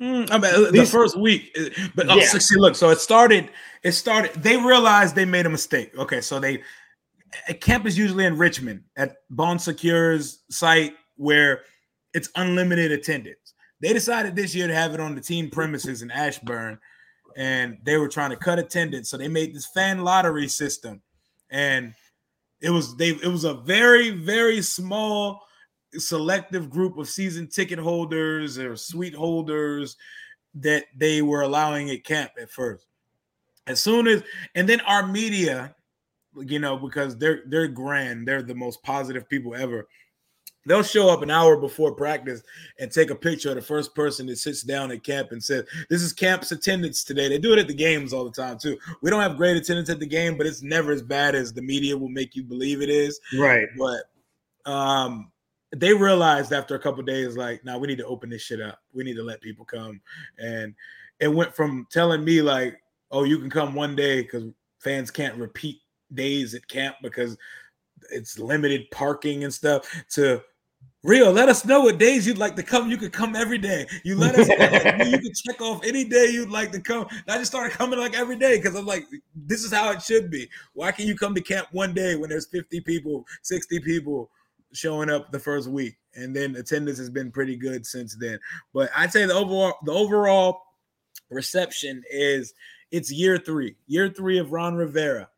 [0.00, 2.26] Mm, I mean, the first week, uh, but oh, Yeah.
[2.26, 3.48] so see, look, so it started.
[3.82, 4.32] It started.
[4.34, 5.96] They realized they made a mistake.
[5.96, 6.62] Okay, so they
[7.48, 11.62] a camp is usually in Richmond at Bon Secours site where
[12.12, 13.43] it's unlimited attendance.
[13.84, 16.78] They decided this year to have it on the team premises in Ashburn,
[17.36, 21.02] and they were trying to cut attendance, so they made this fan lottery system,
[21.50, 21.92] and
[22.62, 23.10] it was they.
[23.10, 25.42] It was a very very small
[25.92, 29.98] selective group of season ticket holders or suite holders
[30.54, 32.86] that they were allowing at camp at first.
[33.66, 34.22] As soon as
[34.54, 35.74] and then our media,
[36.34, 39.86] you know, because they're they're grand, they're the most positive people ever.
[40.66, 42.42] They'll show up an hour before practice
[42.78, 45.64] and take a picture of the first person that sits down at camp and says,
[45.90, 47.28] This is camp's attendance today.
[47.28, 48.78] They do it at the games all the time, too.
[49.02, 51.62] We don't have great attendance at the game, but it's never as bad as the
[51.62, 53.68] media will make you believe it is Right.
[53.78, 54.04] but
[54.70, 55.30] um
[55.76, 58.78] they realized after a couple days like now we need to open this shit up
[58.92, 60.00] we need to let people come
[60.38, 60.74] and
[61.20, 64.44] it went from telling me like oh you can come one day because
[64.78, 65.80] fans can't repeat
[66.14, 67.36] days at camp because
[68.10, 70.40] it's limited parking and stuff to
[71.04, 72.90] Rio, let us know what days you'd like to come.
[72.90, 73.86] You could come every day.
[74.04, 75.04] You let us know.
[75.04, 77.06] you can check off any day you'd like to come.
[77.10, 79.04] And I just started coming like every day because I'm like,
[79.36, 80.48] this is how it should be.
[80.72, 84.30] Why can you come to camp one day when there's 50 people, 60 people
[84.72, 85.98] showing up the first week?
[86.14, 88.38] And then attendance has been pretty good since then.
[88.72, 90.62] But I'd say the overall the overall
[91.28, 92.54] reception is
[92.90, 95.28] it's year three, year three of Ron Rivera.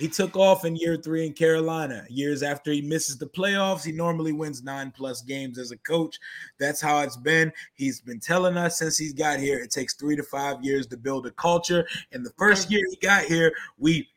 [0.00, 2.06] He took off in year three in Carolina.
[2.08, 6.18] Years after he misses the playoffs, he normally wins nine plus games as a coach.
[6.58, 7.52] That's how it's been.
[7.74, 10.96] He's been telling us since he's got here, it takes three to five years to
[10.96, 11.86] build a culture.
[12.12, 14.08] And the first year he got here, we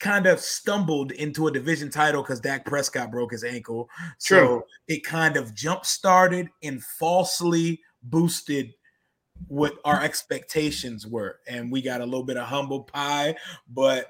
[0.00, 3.88] kind of stumbled into a division title because Dak Prescott broke his ankle.
[4.18, 4.62] So True.
[4.88, 8.74] it kind of jump started and falsely boosted
[9.46, 11.38] what our expectations were.
[11.46, 13.36] And we got a little bit of humble pie,
[13.68, 14.08] but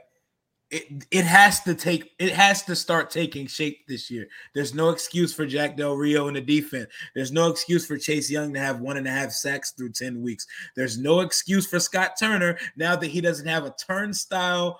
[0.70, 4.28] it, it has to take it has to start taking shape this year.
[4.54, 6.88] There's no excuse for Jack Del Rio in the defense.
[7.14, 10.22] There's no excuse for Chase Young to have one and a half sacks through 10
[10.22, 10.46] weeks.
[10.76, 14.78] There's no excuse for Scott Turner now that he doesn't have a turnstile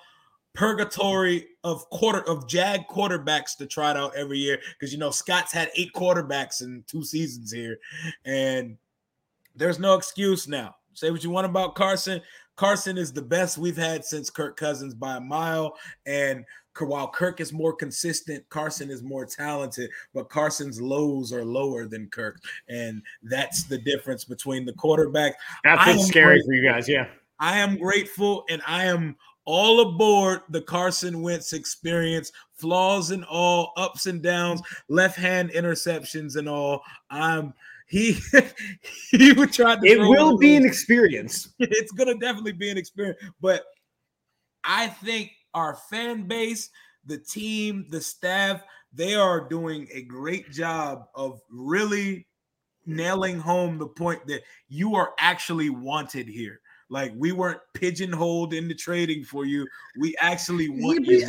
[0.55, 5.11] purgatory of quarter of jag quarterbacks to try it out every year because you know
[5.11, 7.79] Scott's had eight quarterbacks in two seasons here,
[8.25, 8.77] and
[9.57, 10.77] there's no excuse now.
[10.95, 12.21] Say what you want about Carson.
[12.61, 16.45] Carson is the best we've had since Kirk Cousins by a mile, and
[16.79, 22.11] while Kirk is more consistent, Carson is more talented, but Carson's lows are lower than
[22.11, 22.39] Kirk,
[22.69, 25.37] and that's the difference between the quarterback.
[25.65, 26.45] That's what's scary great.
[26.45, 26.87] for you guys.
[26.87, 27.07] Yeah.
[27.39, 33.73] I am grateful and I am all aboard the Carson Wentz experience, flaws and all,
[33.79, 36.83] ups and downs, left hand interceptions and all.
[37.09, 37.55] I'm
[37.91, 38.17] he
[39.11, 41.53] he would try to It will be an experience.
[41.59, 43.19] it's gonna definitely be an experience.
[43.41, 43.65] But
[44.65, 46.71] I think our fan base,
[47.05, 48.63] the team, the staff,
[48.93, 52.29] they are doing a great job of really
[52.87, 56.61] nailing home the point that you are actually wanted here.
[56.91, 59.67] Like we weren't pigeonholed into trading for you.
[59.99, 61.29] We actually want Yeah,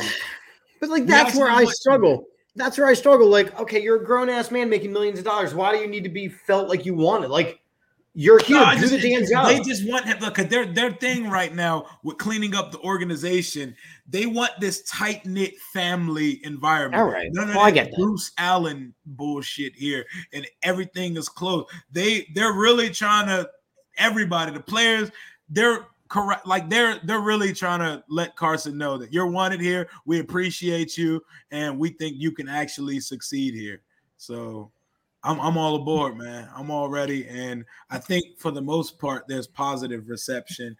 [0.80, 2.26] but- like that's where I struggle.
[2.54, 3.28] That's where I struggle.
[3.28, 5.54] Like, okay, you're a grown ass man making millions of dollars.
[5.54, 7.28] Why do you need to be felt like you want it?
[7.30, 7.60] Like,
[8.14, 8.58] you're here.
[8.58, 9.46] No, I do just- the damn job.
[9.48, 10.18] They just want him.
[10.20, 13.74] Look, 'cause their their thing right now with cleaning up the organization.
[14.06, 17.00] They want this tight knit family environment.
[17.00, 17.28] All right.
[17.32, 17.96] None of Well, I that get that.
[17.96, 21.68] Bruce Allen bullshit here, and everything is closed.
[21.90, 23.48] They they're really trying to
[23.96, 25.10] everybody, the players,
[25.48, 26.46] they're correct.
[26.46, 29.88] Like they're they're really trying to let Carson know that you're wanted here.
[30.04, 33.80] We appreciate you, and we think you can actually succeed here.
[34.18, 34.70] So.
[35.24, 36.48] I'm, I'm all aboard, man.
[36.52, 37.28] I'm all ready.
[37.28, 40.76] And I think for the most part, there's positive reception.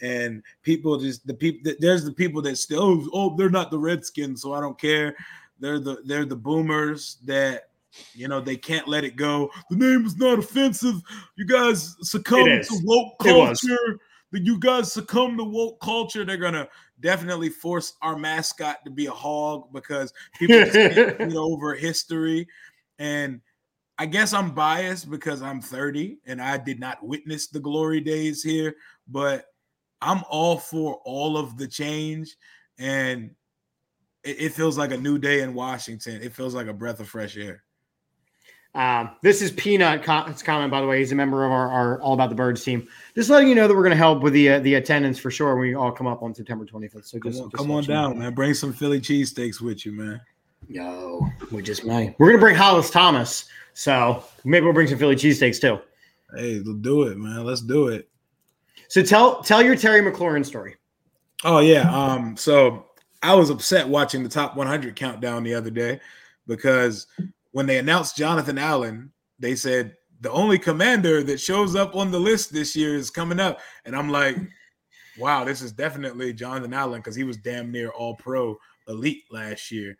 [0.00, 3.78] And people just the people there's the people that still oh, oh they're not the
[3.78, 5.14] Redskins, so I don't care.
[5.60, 7.68] They're the they're the boomers that
[8.14, 9.50] you know they can't let it go.
[9.68, 10.94] The name is not offensive.
[11.36, 14.00] You guys succumb to woke culture.
[14.32, 16.24] That you guys succumb to woke culture.
[16.24, 16.68] They're gonna
[17.00, 22.48] definitely force our mascot to be a hog because people can't get over history.
[22.98, 23.40] And
[23.98, 28.42] I guess I'm biased because I'm 30 and I did not witness the glory days
[28.42, 28.74] here,
[29.06, 29.46] but
[30.00, 32.36] I'm all for all of the change.
[32.78, 33.30] And
[34.24, 36.22] it, it feels like a new day in Washington.
[36.22, 37.62] It feels like a breath of fresh air.
[38.74, 40.98] Um, this is Peanut com- comment, by the way.
[40.98, 42.88] He's a member of our, our All About the Birds team.
[43.14, 45.30] Just letting you know that we're going to help with the uh, the attendance for
[45.30, 47.04] sure when we all come up on September 25th.
[47.04, 47.94] So Come on, just come on you know.
[47.94, 48.34] down, man.
[48.34, 50.20] Bring some Philly cheesesteaks with you, man.
[50.68, 52.14] No, we just may.
[52.18, 53.44] We're going to bring Hollis Thomas.
[53.74, 55.78] So maybe we'll bring some Philly cheesesteaks too.
[56.34, 57.44] Hey, do it, man.
[57.44, 58.08] Let's do it.
[58.88, 60.76] So tell tell your Terry McLaurin story.
[61.44, 61.90] Oh yeah.
[61.92, 62.38] Um.
[62.38, 62.86] So
[63.22, 66.00] I was upset watching the top 100 countdown the other day
[66.46, 67.06] because
[67.52, 72.20] when they announced Jonathan Allen, they said the only commander that shows up on the
[72.20, 74.36] list this year is coming up, and I'm like,
[75.18, 78.56] wow, this is definitely Jonathan Allen because he was damn near All Pro
[78.88, 79.96] elite last year,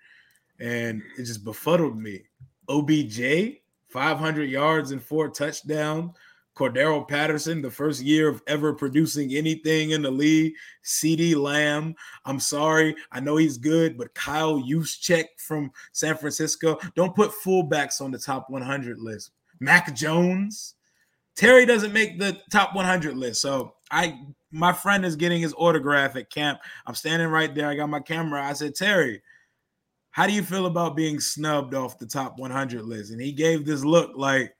[0.61, 2.23] and it just befuddled me.
[2.69, 3.59] OBJ,
[3.91, 6.17] 500 yards and four touchdowns.
[6.55, 10.55] Cordero Patterson, the first year of ever producing anything in the league.
[10.85, 11.95] CeeDee Lamb.
[12.25, 12.95] I'm sorry.
[13.11, 16.79] I know he's good, but Kyle Juszczyk from San Francisco.
[16.95, 19.31] Don't put fullbacks on the top 100 list.
[19.61, 20.75] Mac Jones.
[21.35, 23.41] Terry doesn't make the top 100 list.
[23.41, 26.61] So I my friend is getting his autograph at camp.
[26.87, 27.69] I'm standing right there.
[27.69, 28.45] I got my camera.
[28.45, 29.23] I said, Terry,
[30.11, 33.13] how do you feel about being snubbed off the top 100 list?
[33.13, 34.55] And he gave this look like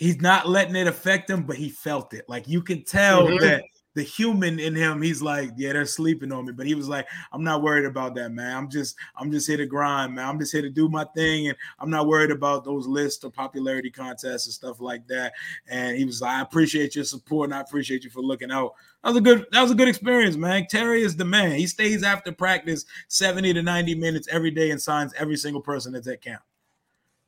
[0.00, 2.24] he's not letting it affect him, but he felt it.
[2.26, 3.44] Like you can tell mm-hmm.
[3.44, 6.52] that the human in him, he's like, yeah, they're sleeping on me.
[6.52, 8.56] But he was like, I'm not worried about that, man.
[8.56, 10.26] I'm just, I'm just here to grind, man.
[10.26, 13.30] I'm just here to do my thing, and I'm not worried about those lists or
[13.30, 15.34] popularity contests and stuff like that.
[15.68, 18.72] And he was like, I appreciate your support, and I appreciate you for looking out.
[19.04, 20.66] That was a good, that was a good experience, man.
[20.70, 21.52] Terry is the man.
[21.52, 25.92] He stays after practice 70 to 90 minutes every day and signs every single person
[25.92, 26.42] that's at camp.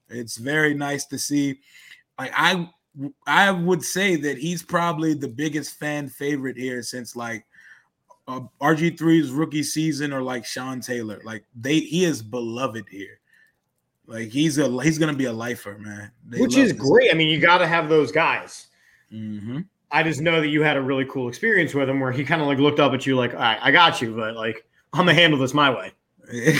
[0.08, 1.58] It's very nice to see.
[2.18, 2.68] Like I
[3.26, 7.46] I would say that he's probably the biggest fan favorite here since like
[8.28, 11.20] uh, RG3's rookie season or like Sean Taylor.
[11.24, 13.20] Like they he is beloved here.
[14.06, 16.12] Like he's a he's gonna be a lifer, man.
[16.28, 17.08] They Which is great.
[17.08, 17.14] Guy.
[17.14, 18.68] I mean, you got to have those guys.
[19.12, 19.60] Mm-hmm.
[19.90, 22.40] I just know that you had a really cool experience with him where he kind
[22.40, 25.00] of like looked up at you like, all right, I got you, but like I'm
[25.00, 25.92] gonna handle this my way.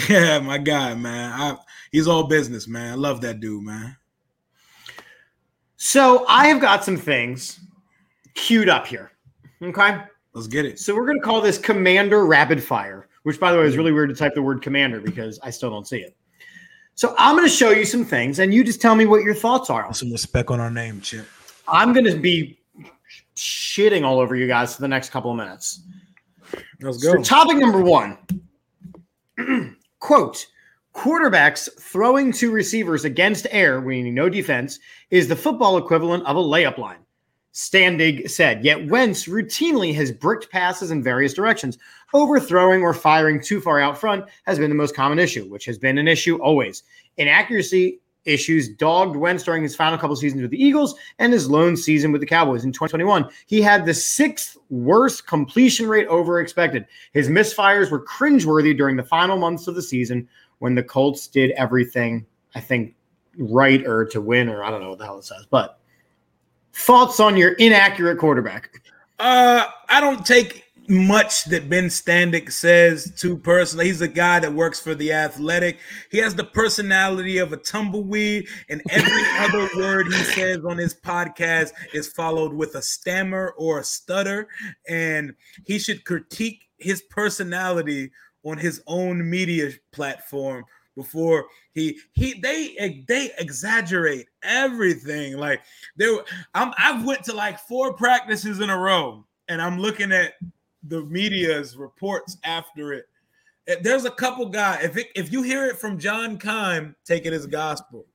[0.09, 1.33] Yeah, my guy, man.
[1.33, 1.57] I,
[1.93, 2.93] he's all business, man.
[2.93, 3.97] I love that dude, man.
[5.85, 7.59] So I have got some things
[8.35, 9.11] queued up here.
[9.61, 9.99] Okay.
[10.33, 10.79] Let's get it.
[10.79, 13.91] So we're going to call this Commander Rapid Fire, which, by the way, is really
[13.91, 16.17] weird to type the word Commander because I still don't see it.
[16.95, 19.35] So I'm going to show you some things, and you just tell me what your
[19.35, 19.93] thoughts are.
[19.93, 21.27] Some respect on our name, Chip.
[21.67, 22.61] I'm going to be
[23.35, 25.83] shitting all over you guys for the next couple of minutes.
[26.81, 27.15] Let's go.
[27.15, 28.19] So topic number one.
[29.99, 30.47] Quote
[30.95, 34.79] Quarterbacks throwing to receivers against air, meaning no defense,
[35.11, 36.99] is the football equivalent of a layup line.
[37.55, 41.77] Standig said, yet Wentz routinely has bricked passes in various directions.
[42.15, 45.79] Overthrowing or firing too far out front has been the most common issue, which has
[45.79, 46.83] been an issue always.
[47.19, 51.77] Inaccuracy issues dogged Wentz during his final couple seasons with the Eagles and his lone
[51.77, 53.29] season with the Cowboys in 2021.
[53.47, 56.87] He had the sixth worst completion rate over expected.
[57.13, 60.29] His misfires were cringeworthy during the final months of the season,
[60.63, 62.95] when the Colts did everything, I think,
[63.37, 65.45] right or to win, or I don't know what the hell it says.
[65.51, 65.81] But
[66.73, 68.81] thoughts on your inaccurate quarterback?
[69.19, 73.87] Uh, I don't take much that Ben Standig says too personally.
[73.87, 75.81] He's a guy that works for the athletic.
[76.13, 80.95] He has the personality of a tumbleweed, and every other word he says on his
[80.95, 84.47] podcast is followed with a stammer or a stutter.
[84.89, 85.35] And
[85.67, 88.13] he should critique his personality
[88.45, 90.65] on his own media platform
[90.97, 95.37] before he he they they exaggerate everything.
[95.37, 95.63] Like
[95.97, 96.19] there
[96.55, 100.35] I'm I went to like four practices in a row and I'm looking at
[100.89, 103.07] the media's reports after it.
[103.83, 107.33] There's a couple guys if it, if you hear it from John Keim take it
[107.33, 108.07] as gospel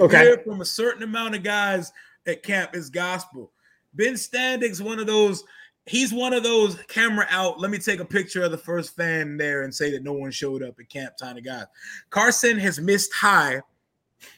[0.00, 0.18] okay.
[0.18, 1.92] hear it from a certain amount of guys
[2.26, 3.50] at camp is gospel.
[3.94, 5.44] Ben Standig's one of those
[5.86, 7.60] he's one of those camera out.
[7.60, 10.30] Let me take a picture of the first fan there and say that no one
[10.30, 11.64] showed up at camp kind of guy.
[12.10, 13.60] Carson has missed high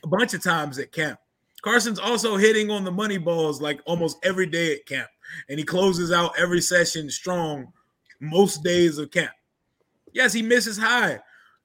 [0.03, 1.19] a bunch of times at camp.
[1.63, 5.09] Carson's also hitting on the money balls like almost every day at camp,
[5.49, 7.73] and he closes out every session strong
[8.21, 9.33] most days of camp.
[10.13, 11.19] Yes, he misses high.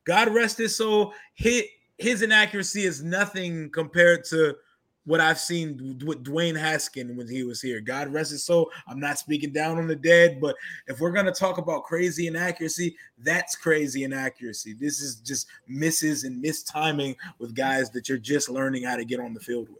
[0.05, 1.13] God rest his soul.
[1.35, 4.55] His inaccuracy is nothing compared to
[5.05, 7.81] what I've seen with Dwayne Haskin when he was here.
[7.81, 8.69] God rest his soul.
[8.87, 10.55] I'm not speaking down on the dead, but
[10.87, 14.73] if we're gonna talk about crazy inaccuracy, that's crazy inaccuracy.
[14.73, 19.19] This is just misses and mistiming with guys that you're just learning how to get
[19.19, 19.79] on the field with.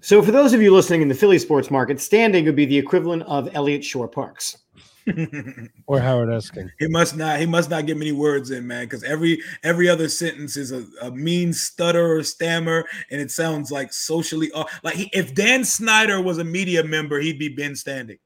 [0.00, 2.76] So, for those of you listening in the Philly sports market, Standig would be the
[2.76, 4.63] equivalent of Elliott Shorr-Parks.
[5.86, 6.70] or Howard Eskin.
[6.78, 7.38] He must not.
[7.38, 10.86] He must not get many words in, man, because every every other sentence is a,
[11.02, 15.64] a, mean stutter or stammer, and it sounds like socially uh, like he, if Dan
[15.64, 18.18] Snyder was a media member, he'd be Ben Standig.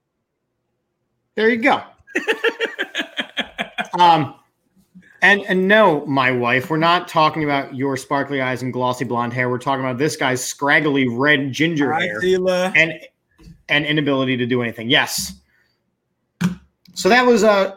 [1.34, 1.82] There you go.
[3.98, 4.34] um,
[5.20, 9.32] And and no, my wife, we're not talking about your sparkly eyes and glossy blonde
[9.32, 9.50] hair.
[9.50, 12.72] We're talking about this guy's scraggly red ginger Hi, hair Tila.
[12.76, 12.92] and
[13.68, 14.90] and inability to do anything.
[14.90, 15.32] Yes.
[16.98, 17.76] So that was uh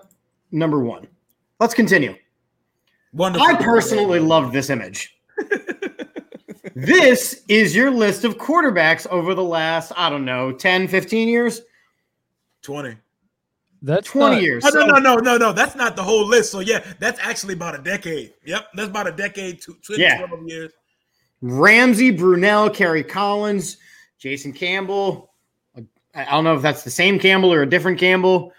[0.51, 1.07] number one.
[1.59, 2.15] Let's continue.
[3.13, 3.47] Wonderful.
[3.47, 5.15] I personally loved this image.
[6.75, 11.61] this is your list of quarterbacks over the last, I don't know, 10, 15 years,
[12.63, 12.95] 20.
[13.83, 14.63] That's 20 not- years.
[14.63, 15.53] No, So- no, no, no, no.
[15.53, 16.51] That's not the whole list.
[16.51, 18.33] So, yeah, that's actually about a decade.
[18.45, 18.69] Yep.
[18.73, 20.25] That's about a decade, two, 20, Yeah.
[20.25, 20.71] 12 years.
[21.41, 23.77] Ramsey, Brunell, Kerry Collins,
[24.17, 25.31] Jason Campbell.
[25.77, 25.83] I
[26.15, 28.51] I don't know if that's the same Campbell or a different Campbell.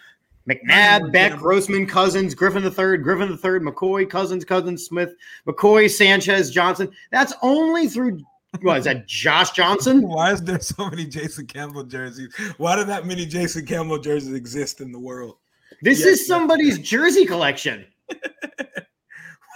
[0.48, 5.14] McNabb, Beck, Grossman, Cousins, Griffin III, Griffin III, McCoy, Cousins, Cousins, Smith,
[5.46, 6.90] McCoy, Sanchez, Johnson.
[7.10, 8.20] That's only through
[8.60, 9.06] what is that?
[9.06, 10.02] Josh Johnson?
[10.08, 12.34] Why is there so many Jason Campbell jerseys?
[12.58, 15.36] Why do that many Jason Campbell jerseys exist in the world?
[15.80, 17.86] This Yes, is somebody's jersey collection.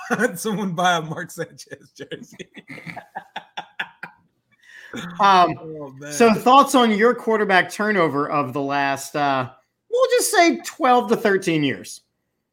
[0.09, 2.37] Why did someone buy a Mark Sanchez jersey?
[5.21, 9.51] Um, Oh, so thoughts on your quarterback turnover of the last uh
[9.97, 12.03] we'll just say 12 to 13 years.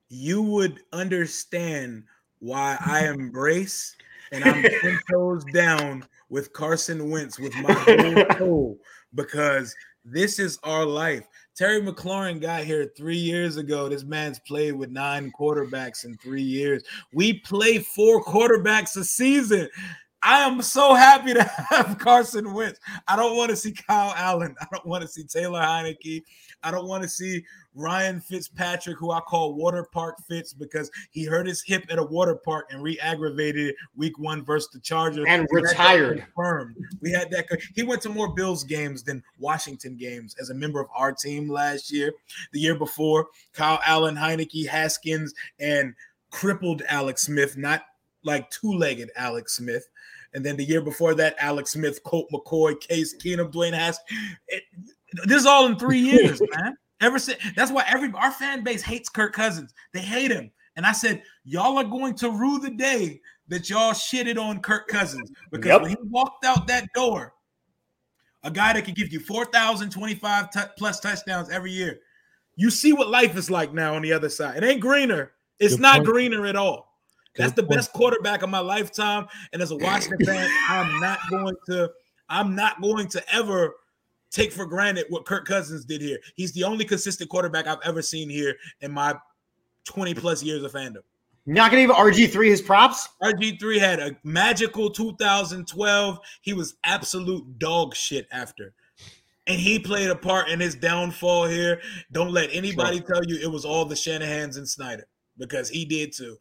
[0.10, 2.04] you would understand
[2.40, 3.96] why I embrace
[4.32, 8.78] and I'm 10 toes down with Carson Wentz with my whole soul
[9.14, 9.76] because
[10.06, 11.26] this is our life.
[11.56, 13.88] Terry McLaurin got here three years ago.
[13.88, 16.84] This man's played with nine quarterbacks in three years.
[17.14, 19.70] We play four quarterbacks a season.
[20.24, 22.80] I am so happy to have Carson Wentz.
[23.08, 24.56] I don't want to see Kyle Allen.
[24.62, 26.24] I don't want to see Taylor Heinicke.
[26.64, 27.44] I don't want to see
[27.76, 32.04] Ryan Fitzpatrick, who I call Water Park Fitz because he hurt his hip at a
[32.04, 36.20] water park and re-aggravated it week one versus the Chargers And We retired.
[36.20, 36.78] Confirmed.
[37.02, 37.48] We had that.
[37.76, 41.50] He went to more Bills games than Washington games as a member of our team
[41.50, 42.14] last year.
[42.54, 45.94] The year before, Kyle Allen, Heinicke, Haskins, and
[46.30, 47.84] crippled Alex Smith, not
[48.24, 49.88] like two-legged Alex Smith.
[50.34, 54.20] And then the year before that, Alex Smith, Colt McCoy, Case Keenum, Dwayne Haskins.
[54.48, 54.64] It,
[55.26, 56.76] this is all in three years, man.
[57.02, 59.74] Ever since that's why every our fan base hates Kirk Cousins.
[59.94, 60.52] They hate him.
[60.76, 64.88] And I said, y'all are going to rue the day that y'all shitted on Kirk
[64.88, 65.82] Cousins because Yep.
[65.82, 67.34] when he walked out that door,
[68.44, 72.00] a guy that could give you 4,025 t- plus touchdowns every year.
[72.56, 74.58] You see what life is like now on the other side.
[74.58, 75.34] It ain't greener.
[75.60, 76.06] It's Good not point.
[76.08, 76.93] greener at all.
[77.36, 79.28] That's the best quarterback of my lifetime.
[79.52, 81.92] And as a Washington fan, I'm not going to,
[82.30, 83.74] I'm not going to ever
[84.32, 86.20] take for granted what Kirk Cousins did here.
[86.36, 89.16] He's the only consistent quarterback I've ever seen here in my
[89.86, 91.04] 20 plus years of fandom.
[91.46, 93.10] Not gonna give RG3 his props.
[93.22, 96.20] RG3 had a magical 2012.
[96.42, 98.74] He was absolute dog shit after.
[99.46, 101.82] And he played a part in his downfall here.
[102.14, 105.06] Don't let anybody tell you it was all the Shanahans and Snyder
[105.38, 106.38] because he did too.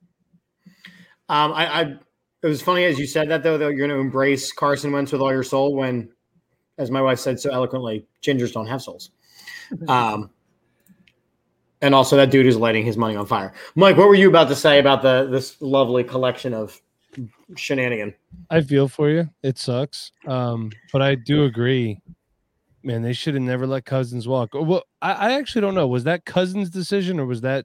[1.33, 1.81] Um, I, I
[2.43, 5.23] it was funny as you said that though, though you're gonna embrace Carson Wentz with
[5.23, 6.11] all your soul when,
[6.77, 9.11] as my wife said so eloquently, gingers don't have souls.
[9.89, 10.29] Um
[11.81, 13.55] and also that dude is lighting his money on fire.
[13.75, 16.79] Mike, what were you about to say about the this lovely collection of
[17.57, 18.15] shenanigan?
[18.51, 19.31] I feel for you.
[19.43, 20.13] It sucks.
[20.27, 21.99] Um, but I do agree.
[22.83, 24.51] Man, they should have never let Cousins walk.
[24.53, 25.87] Well, I, I actually don't know.
[25.87, 27.65] Was that Cousins' decision or was that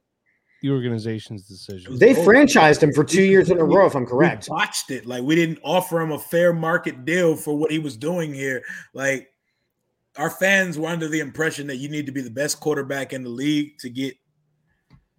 [0.62, 1.98] the organization's decision?
[1.98, 4.48] They oh, franchised him for two years in a row, if I'm correct.
[4.48, 5.06] We botched it.
[5.06, 8.62] Like we didn't offer him a fair market deal for what he was doing here.
[8.94, 9.28] Like
[10.16, 13.22] our fans were under the impression that you need to be the best quarterback in
[13.22, 14.16] the league to get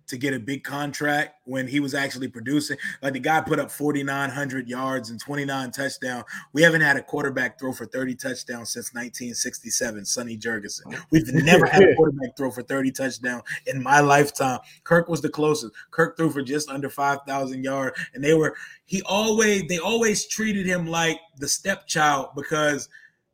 [0.10, 2.78] to get a big contract when he was actually producing.
[3.02, 6.26] Like the guy put up 4,900 yards and 29 touchdowns.
[6.54, 11.00] We haven't had a quarterback throw for 30 touchdowns since 1967, Sonny Jurgensen.
[11.12, 14.60] We've never had a quarterback throw for 30 touchdowns in my lifetime.
[14.84, 15.74] Kirk was the closest.
[15.92, 18.56] Kirk threw for just under 5,000 yards, and they were
[18.86, 22.90] he always they always treated him like the stepchild because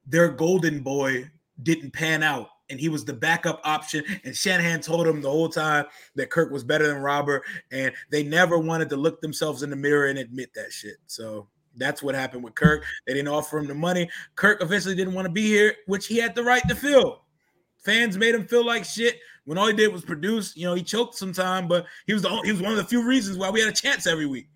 [0.05, 1.29] their golden boy
[1.63, 5.49] didn't pan out and he was the backup option and Shanahan told him the whole
[5.49, 5.85] time
[6.15, 9.75] that Kirk was better than Robert and they never wanted to look themselves in the
[9.75, 10.97] mirror and admit that shit.
[11.07, 11.47] So
[11.77, 12.85] that's what happened with Kirk.
[13.05, 14.09] They didn't offer him the money.
[14.35, 17.23] Kirk eventually didn't want to be here, which he had the right to feel.
[17.83, 20.55] Fans made him feel like shit when all he did was produce.
[20.57, 22.83] You know, he choked sometime, but he was the only, he was one of the
[22.83, 24.47] few reasons why we had a chance every week.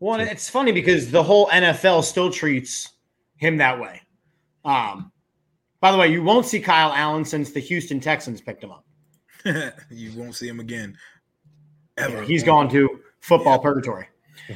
[0.00, 2.90] Well, it's funny because the whole NFL still treats
[3.36, 4.02] him that way.
[4.64, 5.10] Um,
[5.84, 8.86] by the way, you won't see Kyle Allen since the Houston Texans picked him up.
[9.90, 10.96] you won't see him again.
[11.98, 12.22] Ever.
[12.22, 14.08] He's gone to football purgatory.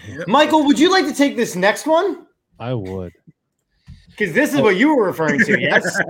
[0.09, 0.27] Yep.
[0.27, 2.27] Michael, would you like to take this next one?
[2.59, 3.13] I would.
[4.09, 5.85] Because this is what you were referring to, yes?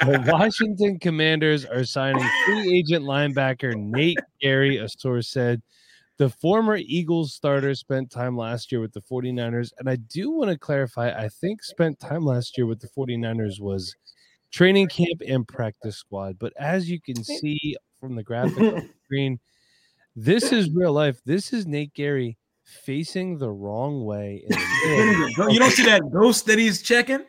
[0.00, 5.62] The Washington Commanders are signing free agent linebacker Nate Gerry, a source said.
[6.18, 9.70] The former Eagles starter spent time last year with the 49ers.
[9.78, 13.60] And I do want to clarify, I think spent time last year with the 49ers
[13.60, 13.94] was
[14.56, 16.38] training camp and practice squad.
[16.38, 19.38] But as you can see from the graphic on the screen,
[20.16, 21.20] this is real life.
[21.26, 24.44] This is Nate Gerry facing the wrong way.
[24.48, 27.24] the You don't see that ghost that he's checking?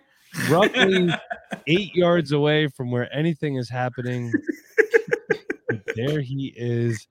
[0.50, 1.10] roughly
[1.68, 4.32] eight yards away from where anything is happening.
[5.68, 7.08] But there he is.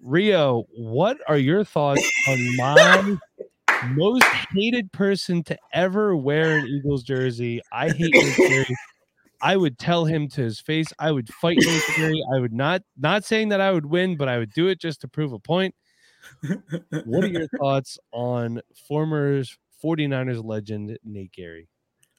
[0.00, 3.16] Rio, what are your thoughts on my
[3.88, 4.24] most
[4.54, 7.60] hated person to ever wear an Eagles jersey?
[7.72, 8.76] I hate Nick Gerry.
[9.42, 10.86] I would tell him to his face.
[10.98, 12.22] I would fight Nick Gerry.
[12.34, 15.00] I would not not saying that I would win, but I would do it just
[15.00, 15.74] to prove a point.
[17.04, 19.42] What are your thoughts on former
[19.82, 21.68] 49ers legend Nate Gerry?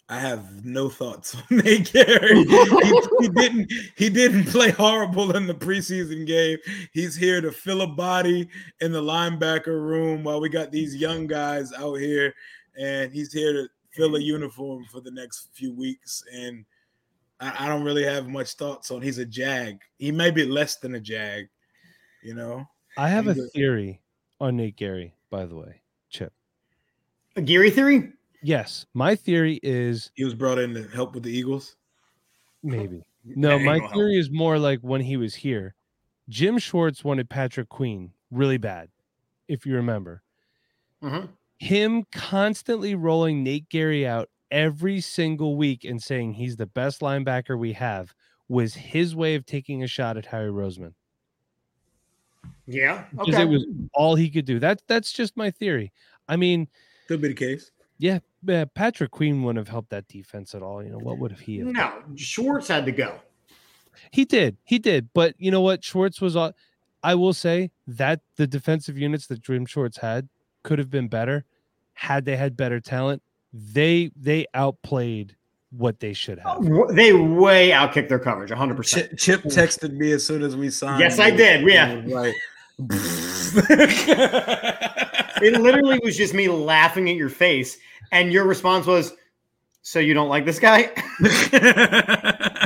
[0.09, 2.43] I have no thoughts on Nate Gerry.
[2.43, 3.71] he, he didn't.
[3.95, 6.57] He didn't play horrible in the preseason game.
[6.91, 8.49] He's here to fill a body
[8.81, 12.33] in the linebacker room while we got these young guys out here,
[12.77, 16.23] and he's here to fill a uniform for the next few weeks.
[16.33, 16.65] And
[17.39, 19.01] I, I don't really have much thoughts on.
[19.01, 19.79] He's a jag.
[19.97, 21.47] He may be less than a jag.
[22.21, 22.65] You know.
[22.97, 23.51] I have a I'm good.
[23.53, 24.01] theory
[24.41, 25.81] on Nate Gerry, by the way.
[26.09, 26.33] Chip.
[27.35, 28.11] A Gerry theory?
[28.43, 31.75] Yes, my theory is He was brought in to help with the Eagles.
[32.61, 33.03] maybe.
[33.25, 33.93] No, my help.
[33.93, 35.75] theory is more like when he was here.
[36.27, 38.89] Jim Schwartz wanted Patrick Queen really bad,
[39.47, 40.21] if you remember.
[41.01, 41.29] Mhm.
[41.57, 47.57] Him constantly rolling Nate Gerry out every single week and saying he's the best linebacker
[47.57, 48.13] we have
[48.49, 50.93] was his way of taking a shot at Howie Roseman.
[52.67, 53.05] Yeah.
[53.11, 53.43] Because Okay.
[53.43, 54.59] it was all he could do.
[54.59, 55.93] That that's just my theory.
[56.27, 56.67] I mean,
[57.07, 57.71] Could be the case.
[57.97, 58.19] Yeah,
[58.49, 60.83] uh, Patrick Queen wouldn't have helped that defense at all.
[60.83, 63.19] You know, what would have he have no, Schwartz had to go.
[64.11, 64.57] He did.
[64.63, 65.09] He did.
[65.13, 65.83] But you know what?
[65.83, 66.53] Schwartz was on.
[67.03, 70.27] I will say that the defensive units that Jim Schwartz had
[70.63, 71.45] could have been better
[71.93, 73.21] had they had better talent.
[73.53, 75.35] They they outplayed
[75.71, 76.63] what they should have.
[76.63, 78.83] W- They way outkicked their coverage, 100%.
[78.85, 80.99] Chip, Chip texted me as soon as we signed.
[80.99, 82.01] Yes, I did, yeah.
[82.07, 82.35] Right.
[85.43, 87.77] It literally was just me laughing at your face,
[88.11, 89.13] and your response was,
[89.81, 90.91] "So you don't like this guy?"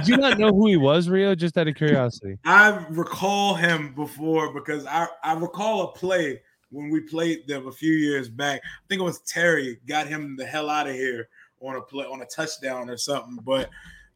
[0.06, 1.36] Do you not know who he was, Rio?
[1.36, 2.38] Just out of curiosity.
[2.46, 7.72] I recall him before because I, I recall a play when we played them a
[7.72, 8.62] few years back.
[8.64, 11.30] I think it was Terry got him the hell out of here
[11.62, 13.40] on a play on a touchdown or something.
[13.44, 13.70] But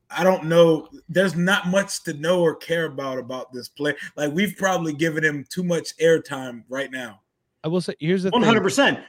[0.09, 0.89] I don't know.
[1.09, 3.95] There's not much to know or care about about this play.
[4.15, 7.21] Like we've probably given him too much airtime right now.
[7.63, 8.47] I will say, here's the One thing.
[8.47, 8.99] hundred percent.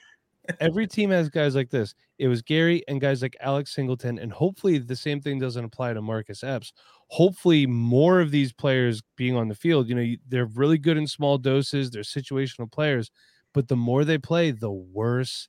[0.61, 1.95] every team has guys like this.
[2.19, 5.93] It was Gerry and guys like Alex Singleton, and hopefully the same thing doesn't apply
[5.95, 6.73] to Marcus Epps.
[7.09, 11.07] Hopefully, more of these players being on the field, you know, they're really good in
[11.07, 11.91] small doses.
[11.91, 13.11] They're situational players,
[13.53, 15.49] but the more they play, the worse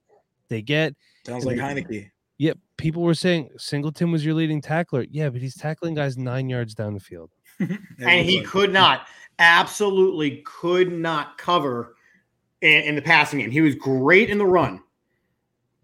[0.49, 0.93] they get.
[1.25, 2.09] Sounds like Heinicke.
[2.37, 5.05] Yep, people were saying Singleton was your leading tackler.
[5.09, 7.31] Yeah, but he's tackling guys nine yards down the field.
[7.99, 9.07] And he could not,
[9.39, 11.95] absolutely could not cover
[12.63, 13.51] in, in the passing game.
[13.51, 14.81] He was great in the run,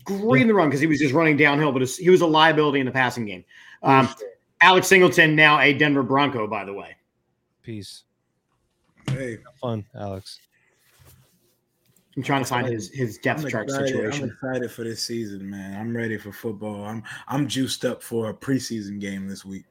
[0.06, 2.80] great in the run because he was just running downhill, but he was a liability
[2.80, 3.44] in the passing game.
[3.84, 4.10] Um,
[4.62, 6.96] Alex Singleton, now a Denver Bronco, by the way.
[7.62, 8.04] Peace.
[9.12, 10.40] Hey, Have fun, Alex.
[12.16, 14.14] I'm trying to find his his depth I'm chart excited.
[14.14, 15.80] I'm excited for this season, man.
[15.80, 16.84] I'm ready for football.
[16.84, 19.66] I'm I'm juiced up for a preseason game this week.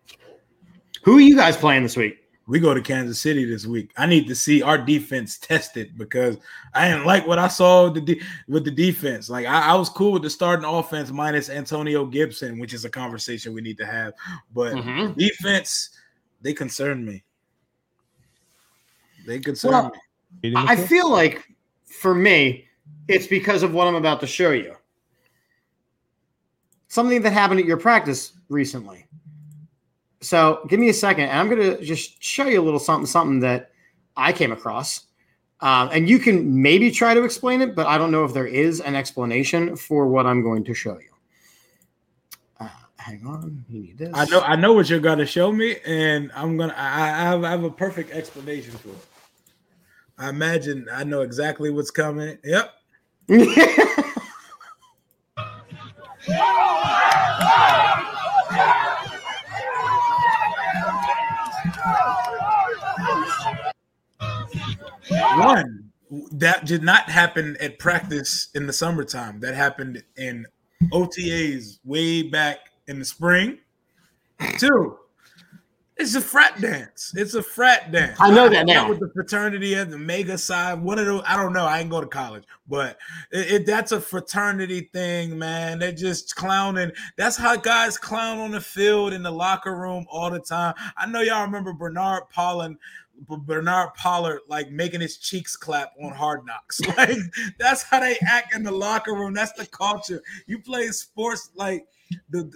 [1.03, 2.28] Who are you guys playing this week?
[2.49, 3.91] We go to Kansas City this week.
[3.99, 6.39] I need to see our defense tested because
[6.73, 9.29] I didn't like what I saw with the, de- with the defense.
[9.29, 12.91] Like I, I was cool with the starting offense minus Antonio Gibson, which is a
[12.91, 14.15] conversation we need to have.
[14.55, 15.15] But Mhm.
[15.15, 15.91] defense,
[16.41, 17.23] they concern me.
[19.27, 19.93] They concern Well,
[20.43, 20.55] me.
[20.57, 21.47] I feel like
[21.85, 22.67] for me,
[23.09, 24.75] it's because of what I'm about to show you.
[26.89, 29.07] Something that happened at your practice recently.
[30.21, 33.07] So give me a second, and I'm going to just show you a little something,
[33.07, 33.71] something that
[34.17, 35.07] I came across.
[35.61, 38.47] Um, and you can maybe try to explain it, but I don't know if there
[38.47, 41.11] is an explanation for what I'm going to show you.
[42.61, 44.11] Uh, hang on, you need this.
[44.15, 47.43] I know I know what you're gonna show me, and I'm gonna I, I have
[47.43, 49.07] I have a perfect explanation for it.
[50.17, 52.39] I imagine I know exactly what's coming.
[52.45, 52.73] Yep.
[65.11, 65.91] One
[66.33, 69.41] that did not happen at practice in the summertime.
[69.41, 70.47] That happened in
[70.93, 73.59] OTAs way back in the spring.
[74.57, 74.99] Two,
[75.97, 77.13] It's a frat dance.
[77.17, 78.17] It's a frat dance.
[78.21, 78.89] I know that I now.
[78.89, 81.23] With the fraternity and the Omega Psi, one of those.
[81.27, 81.67] I don't know.
[81.67, 82.99] I didn't go to college, but
[83.33, 85.79] it, it- that's a fraternity thing, man.
[85.81, 86.93] They're just clowning.
[87.17, 90.75] That's how guys clown on the field in the locker room all the time.
[90.97, 92.77] I know y'all remember Bernard Pollard.
[93.27, 96.81] Bernard Pollard like making his cheeks clap on Hard Knocks.
[96.97, 97.17] Like
[97.59, 99.35] that's how they act in the locker room.
[99.35, 100.23] That's the culture.
[100.47, 101.87] You play sports like
[102.31, 102.51] the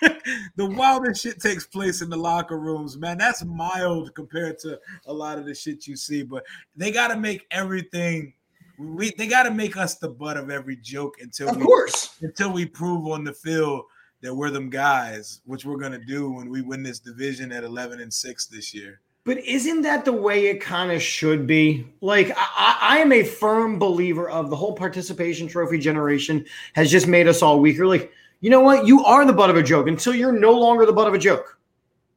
[0.56, 3.18] the wildest shit takes place in the locker rooms, man.
[3.18, 6.22] That's mild compared to a lot of the shit you see.
[6.22, 6.44] But
[6.76, 8.34] they got to make everything.
[8.78, 12.16] We they got to make us the butt of every joke until Of we course.
[12.22, 13.84] until we prove on the field
[14.20, 18.00] that we're them guys, which we're gonna do when we win this division at eleven
[18.00, 19.00] and six this year.
[19.24, 21.86] But isn't that the way it kind of should be?
[22.02, 26.44] Like, I, I am a firm believer of the whole participation trophy generation
[26.74, 27.86] has just made us all weaker.
[27.86, 28.86] Like, you know what?
[28.86, 31.18] You are the butt of a joke until you're no longer the butt of a
[31.18, 31.58] joke.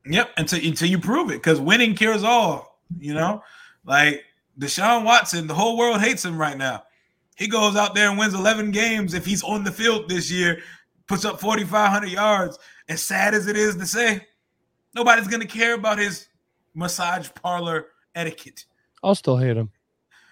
[0.05, 2.79] Yep, until until you prove it, because winning cures all.
[2.99, 3.41] You know,
[3.85, 4.23] like
[4.59, 6.83] Deshaun Watson, the whole world hates him right now.
[7.35, 10.59] He goes out there and wins 11 games if he's on the field this year,
[11.07, 12.57] puts up 4,500 yards.
[12.89, 14.25] As sad as it is to say,
[14.95, 16.26] nobody's gonna care about his
[16.77, 18.65] massage parlor etiquette.
[19.03, 19.71] I'll still hate him.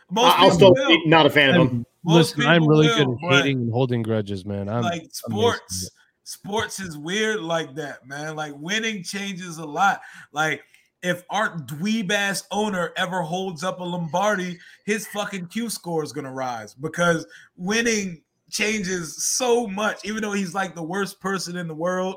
[0.10, 0.88] Most I'll people still will.
[0.88, 1.68] be not a fan of him.
[1.68, 4.70] I'm- Most listen, I'm really will, good at hating and holding grudges, man.
[4.70, 5.92] I'm like I'm sports used
[6.28, 10.64] sports is weird like that man like winning changes a lot like
[11.04, 16.12] if our dweeb ass owner ever holds up a lombardi his fucking q score is
[16.12, 17.28] gonna rise because
[17.58, 18.20] winning
[18.50, 22.16] changes so much even though he's like the worst person in the world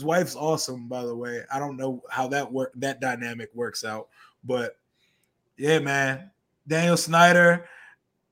[0.00, 3.84] his wife's awesome by the way i don't know how that work that dynamic works
[3.84, 4.08] out
[4.44, 4.78] but
[5.58, 6.30] yeah man
[6.66, 7.68] daniel snyder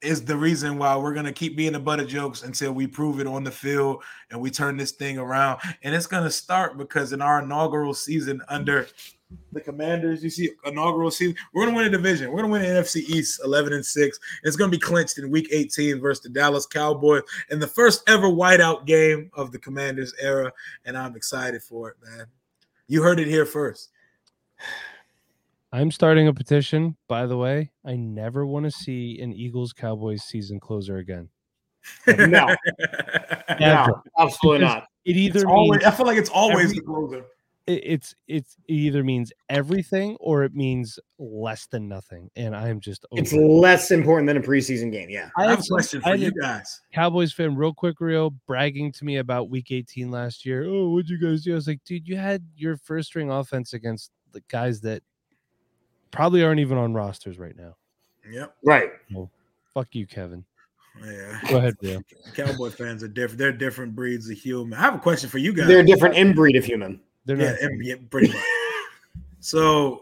[0.01, 3.21] is the reason why we're gonna keep being the butt of jokes until we prove
[3.21, 5.61] it on the field and we turn this thing around.
[5.83, 8.87] And it's gonna start because in our inaugural season under
[9.53, 12.31] the Commanders, you see inaugural season, we're gonna win a division.
[12.31, 14.19] We're gonna win the NFC East 11 and six.
[14.43, 18.27] It's gonna be clinched in Week 18 versus the Dallas Cowboys in the first ever
[18.29, 20.53] whiteout game of the Commanders era,
[20.85, 22.27] and I'm excited for it, man.
[22.87, 23.91] You heard it here first.
[25.73, 27.71] I'm starting a petition, by the way.
[27.85, 31.29] I never want to see an Eagles Cowboys season closer again.
[32.07, 32.55] No,
[33.61, 34.87] no, absolutely not.
[35.05, 37.25] It either It's means always, I feel like it's always every- the closer.
[37.69, 42.31] It- it's it's it either means everything or it means less than nothing.
[42.37, 43.39] And I am just over It's it.
[43.41, 45.11] less important than a preseason game.
[45.11, 45.29] Yeah.
[45.37, 46.81] I have a question for had you guys.
[46.93, 50.65] Cowboys fan, real quick, real bragging to me about week 18 last year.
[50.65, 51.53] Oh, what'd you guys do?
[51.53, 55.03] I was like, dude, you had your first string offense against the guys that
[56.11, 57.77] probably aren't even on rosters right now.
[58.31, 58.55] Yep.
[58.65, 58.91] Right.
[59.75, 60.45] Fuck you, Kevin.
[61.05, 61.41] Yeah.
[61.49, 62.03] Go ahead, Real.
[62.35, 63.39] Cowboy fans are different.
[63.39, 64.77] They're different breeds of human.
[64.79, 65.69] I have a question for you guys.
[65.69, 67.01] They're a different inbreed of human.
[67.29, 67.61] They're yeah, not.
[67.61, 68.43] and- yeah, pretty much.
[69.41, 70.01] so,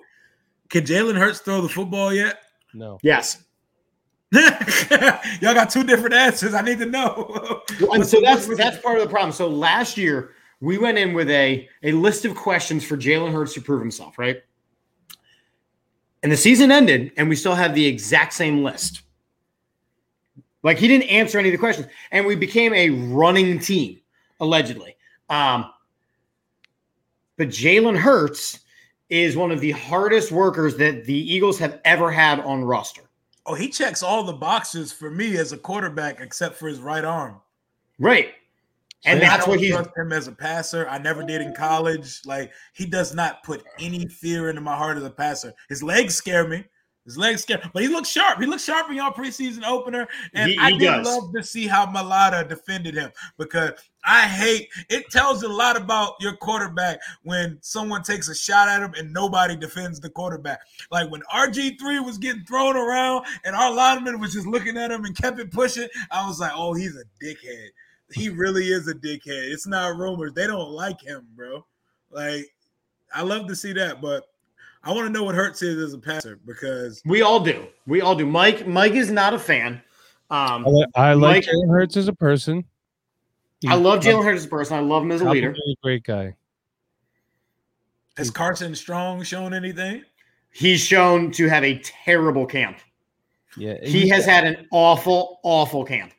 [0.68, 2.40] can Jalen Hurts throw the football yet?
[2.72, 3.00] No.
[3.02, 3.42] Yes.
[4.32, 6.54] Y'all got two different answers.
[6.54, 7.62] I need to know.
[7.80, 9.32] Well, and so that's that's part of the problem.
[9.32, 13.54] So last year we went in with a a list of questions for Jalen Hurts
[13.54, 14.42] to prove himself, right?
[16.22, 19.02] And the season ended, and we still have the exact same list.
[20.62, 24.00] Like he didn't answer any of the questions, and we became a running team,
[24.40, 24.96] allegedly.
[25.28, 25.70] Um,
[27.36, 28.60] but Jalen Hurts
[29.08, 33.02] is one of the hardest workers that the Eagles have ever had on roster.
[33.44, 37.04] Oh, he checks all the boxes for me as a quarterback, except for his right
[37.04, 37.40] arm.
[37.98, 38.34] Right.
[39.04, 40.88] And I that's what he's him as a passer.
[40.88, 42.20] I never did in college.
[42.24, 45.52] Like he does not put any fear into my heart as a passer.
[45.68, 46.64] His legs scare me.
[47.04, 48.40] His legs scare, but he looks sharp.
[48.40, 51.06] He looks sharp in y'all preseason opener, and He- I did does.
[51.06, 53.70] love to see how Mailata defended him because
[54.06, 54.68] I hate.
[54.88, 59.12] It tells a lot about your quarterback when someone takes a shot at him and
[59.12, 60.60] nobody defends the quarterback.
[60.90, 64.90] Like when RG three was getting thrown around and our lineman was just looking at
[64.90, 67.68] him and kept it pushing, I was like, oh, he's a dickhead
[68.12, 69.50] he really is a dickhead.
[69.52, 70.32] It's not rumors.
[70.32, 71.64] They don't like him, bro.
[72.10, 72.46] Like,
[73.14, 74.24] I love to see that, but
[74.84, 77.66] I want to know what Hurts is as a passer because We all do.
[77.86, 78.26] We all do.
[78.26, 78.66] Mike.
[78.66, 79.82] Mike is not a fan.
[80.30, 82.64] Um, I, I like Mike- Jalen Hurts as a person.
[83.66, 84.76] I love Jalen um, Hurts as a person.
[84.76, 85.50] I love him as a leader.
[85.50, 86.34] a great guy.
[88.16, 90.02] has Carson Strong shown anything?
[90.52, 92.78] He's shown to have a terrible camp.
[93.56, 96.12] Yeah, He has had an awful, awful camp.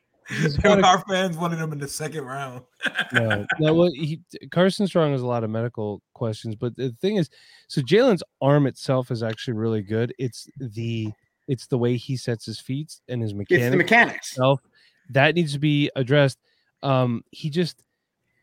[0.64, 2.64] a- Our fans wanted him in the second round.
[3.14, 3.74] no, no.
[3.74, 4.22] Well, he
[4.52, 7.30] Carson Strong has a lot of medical questions, but the thing is,
[7.68, 10.14] so Jalen's arm itself is actually really good.
[10.18, 11.12] It's the
[11.48, 13.66] it's the way he sets his feet and his mechanics.
[13.66, 14.32] It's the mechanics mechanics.
[14.32, 14.62] itself
[15.10, 16.40] that needs to be addressed.
[16.84, 17.84] Um, he just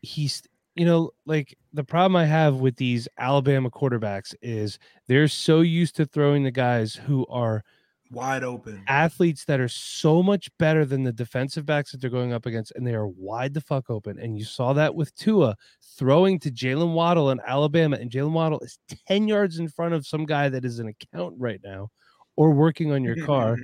[0.01, 0.43] he's
[0.75, 4.77] you know, like the problem I have with these Alabama quarterbacks is
[5.07, 7.63] they're so used to throwing the guys who are
[8.11, 8.83] Wide open.
[8.87, 12.73] athletes that are so much better than the defensive backs that they're going up against,
[12.75, 14.19] and they are wide the fuck open.
[14.19, 15.55] And you saw that with Tua
[15.97, 18.77] throwing to Jaylen Waddle in Alabama, and Jaylen Waddle is
[19.07, 21.89] 10 yards in front of some guy that is an accountant right now
[22.35, 23.57] or working on your car.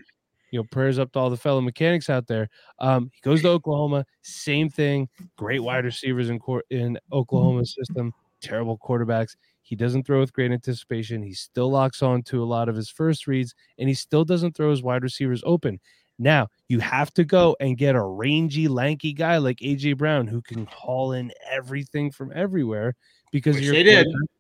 [0.52, 2.50] You know, prayers up to all the fellow mechanics out there.
[2.80, 5.10] Um, he goes to Oklahoma, same thing.
[5.38, 9.36] Great wide receivers in court in Oklahoma system, terrible quarterbacks.
[9.64, 11.24] He doesn't throw with great anticipation.
[11.24, 14.56] He still locks on to a lot of his first reads, and he still doesn't
[14.56, 15.80] throw his wide receivers open.
[16.20, 20.42] Now you have to go and get a rangy, lanky guy like AJ Brown who
[20.42, 22.96] can haul in everything from everywhere
[23.32, 23.74] because Which your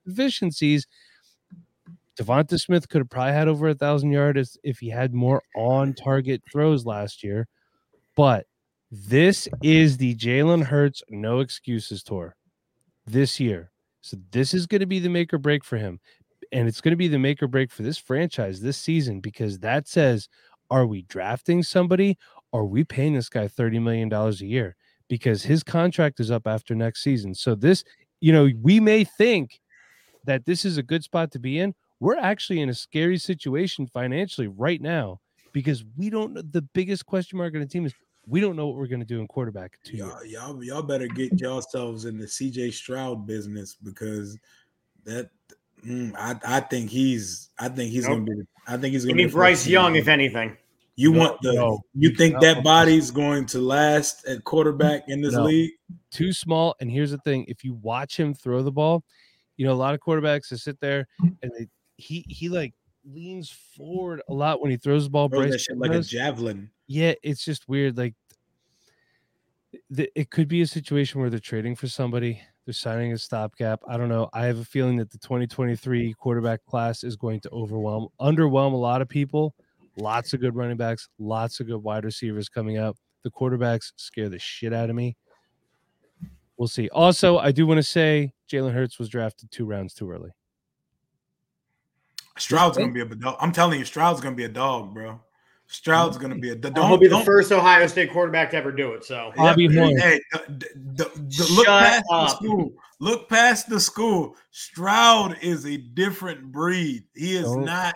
[0.05, 0.85] deficiencies.
[2.21, 5.93] DeVonta Smith could have probably had over a thousand yards if he had more on
[5.93, 7.47] target throws last year.
[8.15, 8.45] But
[8.91, 12.35] this is the Jalen Hurts no excuses tour
[13.07, 13.71] this year.
[14.01, 15.99] So this is going to be the make or break for him.
[16.51, 19.59] And it's going to be the make or break for this franchise this season because
[19.59, 20.27] that says,
[20.69, 22.17] are we drafting somebody?
[22.53, 24.75] Are we paying this guy $30 million a year?
[25.07, 27.33] Because his contract is up after next season.
[27.33, 27.83] So this,
[28.19, 29.59] you know, we may think
[30.25, 31.73] that this is a good spot to be in.
[32.01, 35.19] We're actually in a scary situation financially right now
[35.53, 37.93] because we don't know the biggest question mark on the team is
[38.25, 39.97] we don't know what we're going to do in quarterback two.
[39.97, 44.35] Y'all, y'all, y'all better get yourselves in the CJ Stroud business because
[45.03, 45.29] that
[45.85, 48.25] mm, I, I think he's I think he's Nope.
[48.25, 50.57] gonna be I think he's gonna me be the Bryce Young, if anything.
[50.95, 54.43] you No, want the no, you you think cannot that body's going to last at
[54.43, 55.43] quarterback in this No.
[55.45, 55.71] league?
[56.11, 56.75] too small.
[56.79, 59.03] And here's the thing: if you watch him throw the ball,
[59.57, 61.07] you know a lot of quarterbacks that sit there
[61.43, 61.67] and they,
[62.01, 62.73] he he like
[63.05, 65.29] leans forward a lot when he throws the ball.
[65.29, 66.69] Throw Bryce shit like a javelin.
[66.87, 67.97] yeah, it's just weird.
[67.97, 68.15] Like
[69.95, 72.41] th- it could be a situation where they're trading for somebody.
[72.65, 73.81] They're signing a stopgap.
[73.87, 74.29] I don't know.
[74.33, 78.77] I have a feeling that the 2023 quarterback class is going to overwhelm, underwhelm a
[78.77, 79.55] lot of people.
[79.97, 82.97] Lots of good running backs, lots of good wide receivers coming up.
[83.23, 85.17] The quarterbacks scare the shit out of me.
[86.57, 86.87] We'll see.
[86.89, 90.29] Also, I do want to say Jalen Hurts was drafted two rounds too early.
[92.37, 93.37] Stroud's gonna be a dog.
[93.39, 95.19] I'm telling you, Stroud's gonna be a dog, bro.
[95.67, 96.75] Stroud's gonna be a dog.
[96.75, 99.05] He'll be the first Ohio State quarterback to ever do it.
[99.05, 99.97] So Bobby Yeah, Horn.
[99.97, 100.39] Hey, the-
[100.95, 102.73] the- the- look Shut past the school.
[102.99, 104.35] Look past the school.
[104.51, 107.03] Stroud is a different breed.
[107.15, 107.95] He is Don't- not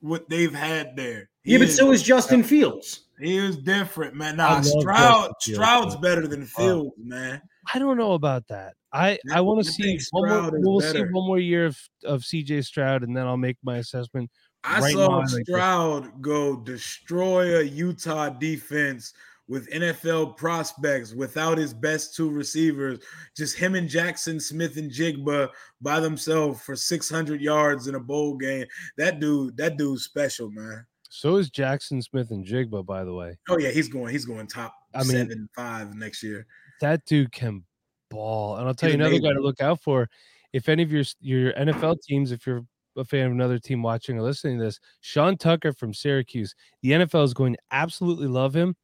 [0.00, 1.30] what they've had there.
[1.42, 3.04] He yeah, but is, so is Justin Fields.
[3.18, 4.38] he is different, man.
[4.40, 5.24] I Nah, Stroud.
[5.42, 6.02] Fields, Stroud's man.
[6.02, 7.40] better than uh, Fields, man.
[7.72, 8.74] I don't know about that.
[8.92, 12.64] I I want to see one more, we'll see one more year of, of CJ
[12.64, 14.30] Stroud, and then I'll make my assessment.
[14.62, 15.46] I Right saw now, I like.
[15.46, 19.12] Stroud go destroy a Utah defense
[19.46, 22.98] with NFL prospects without his best two receivers,
[23.36, 25.50] just him and Jaxon Smith-Njigba
[25.82, 28.66] by themselves for 600 yards in a bowl game.
[28.96, 30.86] That dude, that dude's special, man.
[31.10, 33.36] So is Jaxon Smith-Njigba, by the way.
[33.48, 36.46] Oh yeah, he's going, he's going top I mean- seven, five next year.
[36.80, 37.64] That dude can
[38.10, 38.56] ball.
[38.56, 40.08] And I'll tell He's you another guy to look out for.
[40.52, 42.64] If any of your your NFL teams, if you're
[42.96, 46.92] a fan of another team watching or listening to this, Sean Tucker from Syracuse, the
[46.92, 48.76] NFL is going to absolutely love him.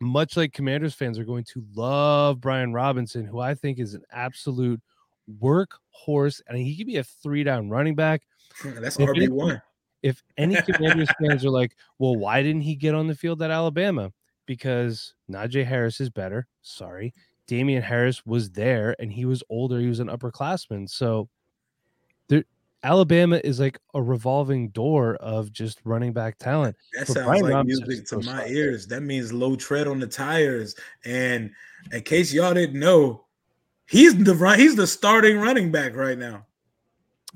[0.00, 4.02] Much like Commanders fans are going to love Brian Robinson, who I think is an
[4.12, 4.80] absolute
[5.42, 8.22] workhorse, and he could be a three down running back.
[8.62, 9.60] That's RB one.
[10.04, 13.50] if any Commanders fans are like, well, why didn't he get on the field at
[13.50, 14.12] Alabama?
[14.48, 16.46] Because Najee Harris is better.
[16.62, 17.12] Sorry.
[17.46, 19.78] Damien Harris was there and he was older.
[19.78, 20.88] He was an upperclassman.
[20.88, 21.28] So
[22.28, 22.44] there,
[22.82, 26.76] Alabama is like a revolving door of just running back talent.
[26.94, 28.50] That For sounds Brian like Robinson music to to my start.
[28.50, 28.86] ears.
[28.86, 30.74] That means low tread on the tires.
[31.04, 31.50] And
[31.92, 33.24] in case y'all didn't know,
[33.86, 34.58] he's the run.
[34.58, 36.46] He's the starting running back right now.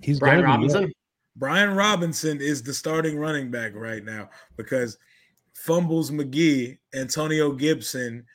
[0.01, 0.93] He's Brian gonna be- Robinson.
[1.37, 4.97] Brian Robinson is the starting running back right now because
[5.63, 8.27] fumbles McGee, Antonio Gibson,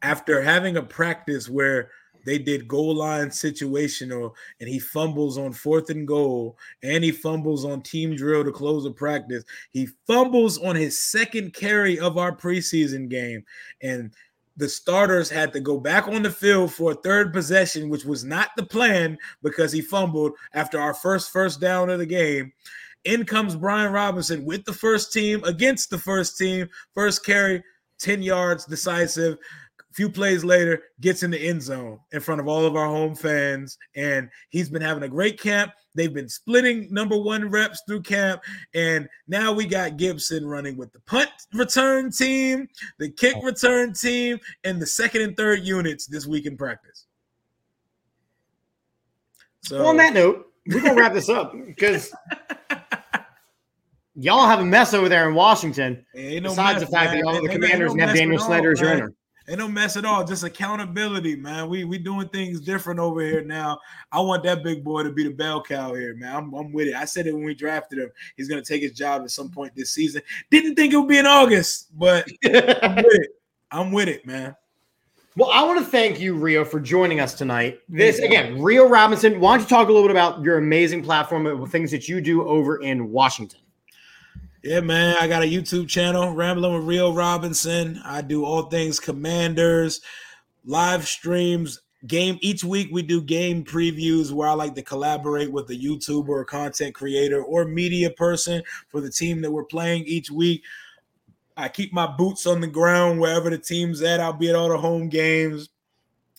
[0.00, 1.90] after having a practice where
[2.24, 7.66] they did goal line situational and he fumbles on fourth and goal and he fumbles
[7.66, 9.44] on team drill to close a practice.
[9.72, 13.44] He fumbles on his second carry of our preseason game.
[13.82, 14.14] And
[14.56, 18.24] the starters had to go back on the field for a third possession, which was
[18.24, 22.54] not the plan because he fumbled after our first first down of the game.
[23.04, 26.68] In comes Brian Robinson with the first team against the first team.
[26.94, 27.62] First carry,
[27.98, 29.38] 10 yards, decisive.
[29.78, 32.86] A few plays later, gets in the end zone in front of all of our
[32.86, 33.78] home fans.
[33.94, 35.72] And he's been having a great camp.
[35.94, 38.42] They've been splitting number one reps through camp.
[38.74, 42.68] And now we got Gibson running with the punt return team,
[42.98, 43.42] the kick oh.
[43.42, 47.06] return team, and the second and third units this week in practice.
[49.62, 52.12] So Well, on that note, we're gonna wrap this up because
[54.16, 56.04] y'all have a mess over there in Washington.
[56.14, 58.72] ain't no besides mess, the fact that y'all, the Commanders, no and have Daniel Snyder
[58.72, 59.02] as your man.
[59.02, 59.14] owner.
[59.46, 60.24] Ain't no mess at all.
[60.24, 61.68] Just accountability, man.
[61.68, 63.78] We we doing things different over here now.
[64.10, 66.34] I want that big boy to be the bell cow here, man.
[66.34, 66.94] I'm, I'm with it.
[66.94, 68.10] I said it when we drafted him.
[68.36, 70.22] He's gonna take his job at some point this season.
[70.50, 73.30] Didn't think it would be in August, but I'm with it.
[73.70, 74.56] I'm with it, man.
[75.36, 77.80] Well, I want to thank you, Rio, for joining us tonight.
[77.88, 79.40] This again, Rio Robinson.
[79.40, 82.20] Why don't you talk a little bit about your amazing platform and things that you
[82.20, 83.60] do over in Washington?
[84.64, 85.14] Yeah, man.
[85.20, 88.00] I got a YouTube channel, Rambling with Rio Robinson.
[88.02, 90.00] I do all things commanders,
[90.64, 95.68] live streams, game each week we do game previews where I like to collaborate with
[95.68, 100.30] a YouTuber or content creator or media person for the team that we're playing each
[100.30, 100.62] week.
[101.58, 104.18] I keep my boots on the ground wherever the team's at.
[104.18, 105.68] I'll be at all the home games.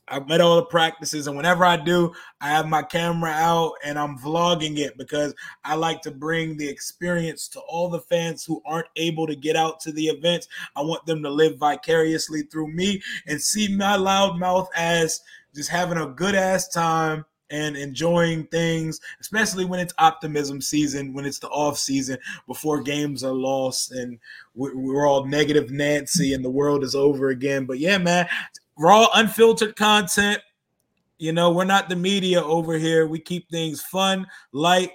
[0.07, 3.98] I'm at all the practices, and whenever I do, I have my camera out and
[3.98, 5.34] I'm vlogging it because
[5.64, 9.56] I like to bring the experience to all the fans who aren't able to get
[9.56, 10.48] out to the events.
[10.76, 15.22] I want them to live vicariously through me and see my loud mouth as
[15.56, 21.26] just having a good ass time and enjoying things, especially when it's optimism season, when
[21.26, 22.18] it's the off season
[22.48, 24.19] before games are lost and
[24.56, 27.65] we- we're all negative Nancy and the world is over again.
[27.65, 28.27] But yeah, man,
[28.77, 30.39] raw, unfiltered content.
[31.18, 33.07] You know, we're not the media over here.
[33.07, 34.91] We keep things fun, light,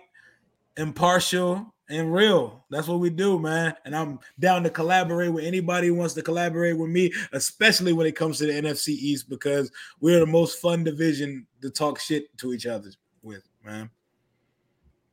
[0.76, 2.64] impartial, and real.
[2.70, 3.74] That's what we do, man.
[3.84, 8.06] And I'm down to collaborate with anybody who wants to collaborate with me, especially when
[8.06, 9.70] it comes to the NFC East, because
[10.00, 12.90] we're the most fun division to talk shit to each other
[13.22, 13.90] with, man.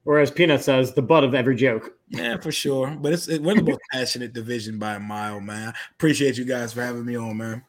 [0.06, 1.98] Or as Peanut says, the butt of every joke.
[2.08, 2.96] Yeah, for sure.
[3.02, 5.74] But it's it, we're the most passionate division by a mile, man.
[5.92, 7.64] Appreciate you guys for having me on, man.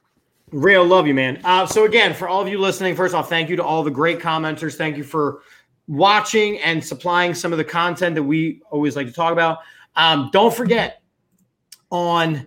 [0.51, 1.41] Rio, love you, man.
[1.45, 3.91] Uh, so again, for all of you listening, first off, thank you to all the
[3.91, 4.75] great commenters.
[4.75, 5.43] Thank you for
[5.87, 9.59] watching and supplying some of the content that we always like to talk about.
[9.97, 11.03] Um, don't forget,
[11.91, 12.47] on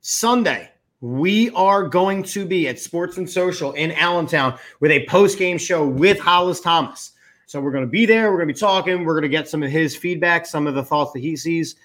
[0.00, 0.70] Sunday,
[1.00, 5.86] we are going to be at Sports and Social in Allentown with a post-game show
[5.86, 7.12] with Hollis Thomas.
[7.46, 8.30] So we're going to be there.
[8.30, 9.04] We're going to be talking.
[9.04, 11.76] We're going to get some of his feedback, some of the thoughts that he sees.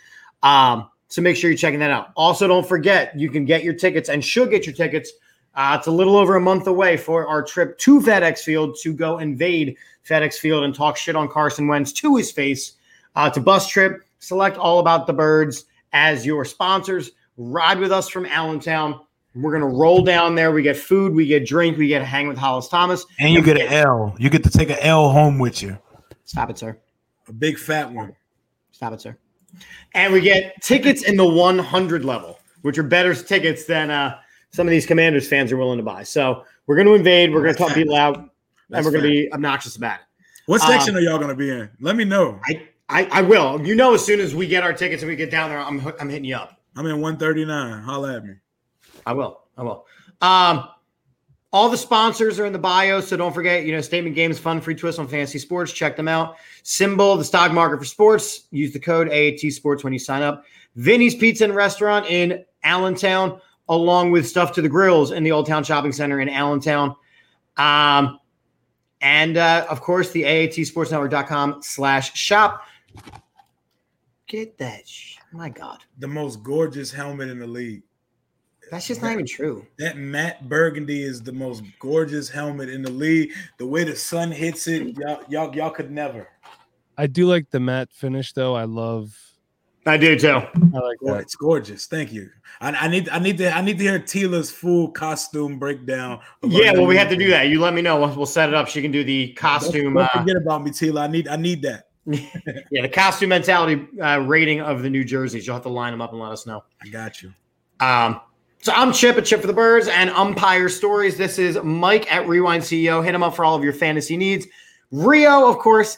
[0.41, 2.11] Um, so make sure you're checking that out.
[2.15, 5.11] Also, don't forget you can get your tickets and should get your tickets.
[5.55, 8.93] Uh, it's a little over a month away for our trip to FedEx Field to
[8.93, 9.77] go invade
[10.07, 12.73] FedEx Field and talk shit on Carson Wentz to his face.
[13.15, 14.03] Uh, it's a bus trip.
[14.19, 17.11] Select All About the Birds as your sponsors.
[17.37, 18.99] Ride with us from Allentown.
[19.35, 20.51] We're going to roll down there.
[20.51, 23.05] We get food, we get drink, we get to hang with Hollis Thomas.
[23.19, 24.15] And you get an L.
[24.19, 25.77] You get to take an L home with you.
[26.23, 26.77] Stop it, sir.
[27.27, 28.15] A big fat one.
[28.71, 29.17] Stop it, sir.
[29.93, 34.19] And we get tickets in the 100 level, which are better tickets than uh,
[34.53, 36.03] some of these Commanders fans are willing to buy.
[36.03, 37.33] So we're going to invade.
[37.33, 38.29] We're going to talk people out, and
[38.69, 40.05] That's we're going to be obnoxious about it.
[40.45, 41.69] What Um, section are y'all gonna be in?
[41.79, 42.39] Let me know.
[42.45, 43.65] I, I, I will.
[43.65, 45.79] You know, as soon as we get our tickets and we get down there, I'm,
[45.99, 46.59] I'm hitting you up.
[46.75, 47.81] I'm in 139.
[47.81, 48.33] Holla at me.
[49.05, 49.41] I will.
[49.57, 49.85] I will.
[50.21, 50.67] Um,
[51.53, 53.63] all the sponsors are in the bio, so don't forget.
[53.63, 55.71] You know, Statement Games, fun free twist on fantasy sports.
[55.71, 56.35] Check them out.
[56.63, 58.47] SimBull, the stock market for sports.
[58.51, 60.43] Use the code AAT Sports when you sign up.
[60.75, 63.39] Vinny's Pizza and Restaurant in Allentown,
[63.69, 66.95] along with stuff to the grills in the Old Town Shopping Center in Allentown.
[67.57, 68.19] Um,
[69.01, 72.63] and uh, of course, the AAT Sportsnetwork.com slash shop.
[74.27, 74.87] Get that.
[74.87, 77.83] Sh- My God, The most gorgeous helmet in the league.
[78.71, 79.67] that's just not even true.
[79.77, 83.31] That matte burgundy is the most gorgeous helmet in the league.
[83.59, 86.27] The way the sun hits it, y'all, y'all, y'all could never.
[86.97, 88.55] I do like the matte finish though.
[88.55, 89.15] I love.
[89.85, 90.29] I do too.
[90.29, 90.39] I
[90.79, 91.21] like Oh, that.
[91.21, 91.85] it's gorgeous.
[91.87, 92.29] Thank you.
[92.61, 96.21] I, I need, I need to, I need to hear Tila's full costume breakdown.
[96.41, 97.47] Yeah, well, we have to do that.
[97.49, 97.99] You let me know.
[97.99, 98.67] We'll, we'll set it up.
[98.69, 99.93] She can do the Don't, costume.
[99.95, 101.01] don't Uh, forget about me, Tila.
[101.01, 101.89] I need, I need that.
[102.05, 105.45] yeah, the costume mentality uh, rating of the New Jerseys.
[105.45, 106.63] You'll have to line them up and let us know.
[106.81, 107.33] I got you.
[107.79, 108.21] Um,
[108.61, 111.17] so I'm Chip at Chip for the Birds and Umpire Stories.
[111.17, 113.03] This is Mike at Rewind CEO.
[113.03, 114.47] Hit him up for all of your fantasy needs.
[114.91, 115.97] Rio, of course.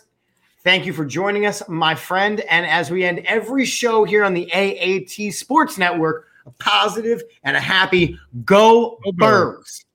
[0.66, 2.42] Thank you for joining us, my friend.
[2.50, 7.56] And as we end every show here on the AAT Sports Network, a positive and
[7.56, 9.86] a happy go Go Birds.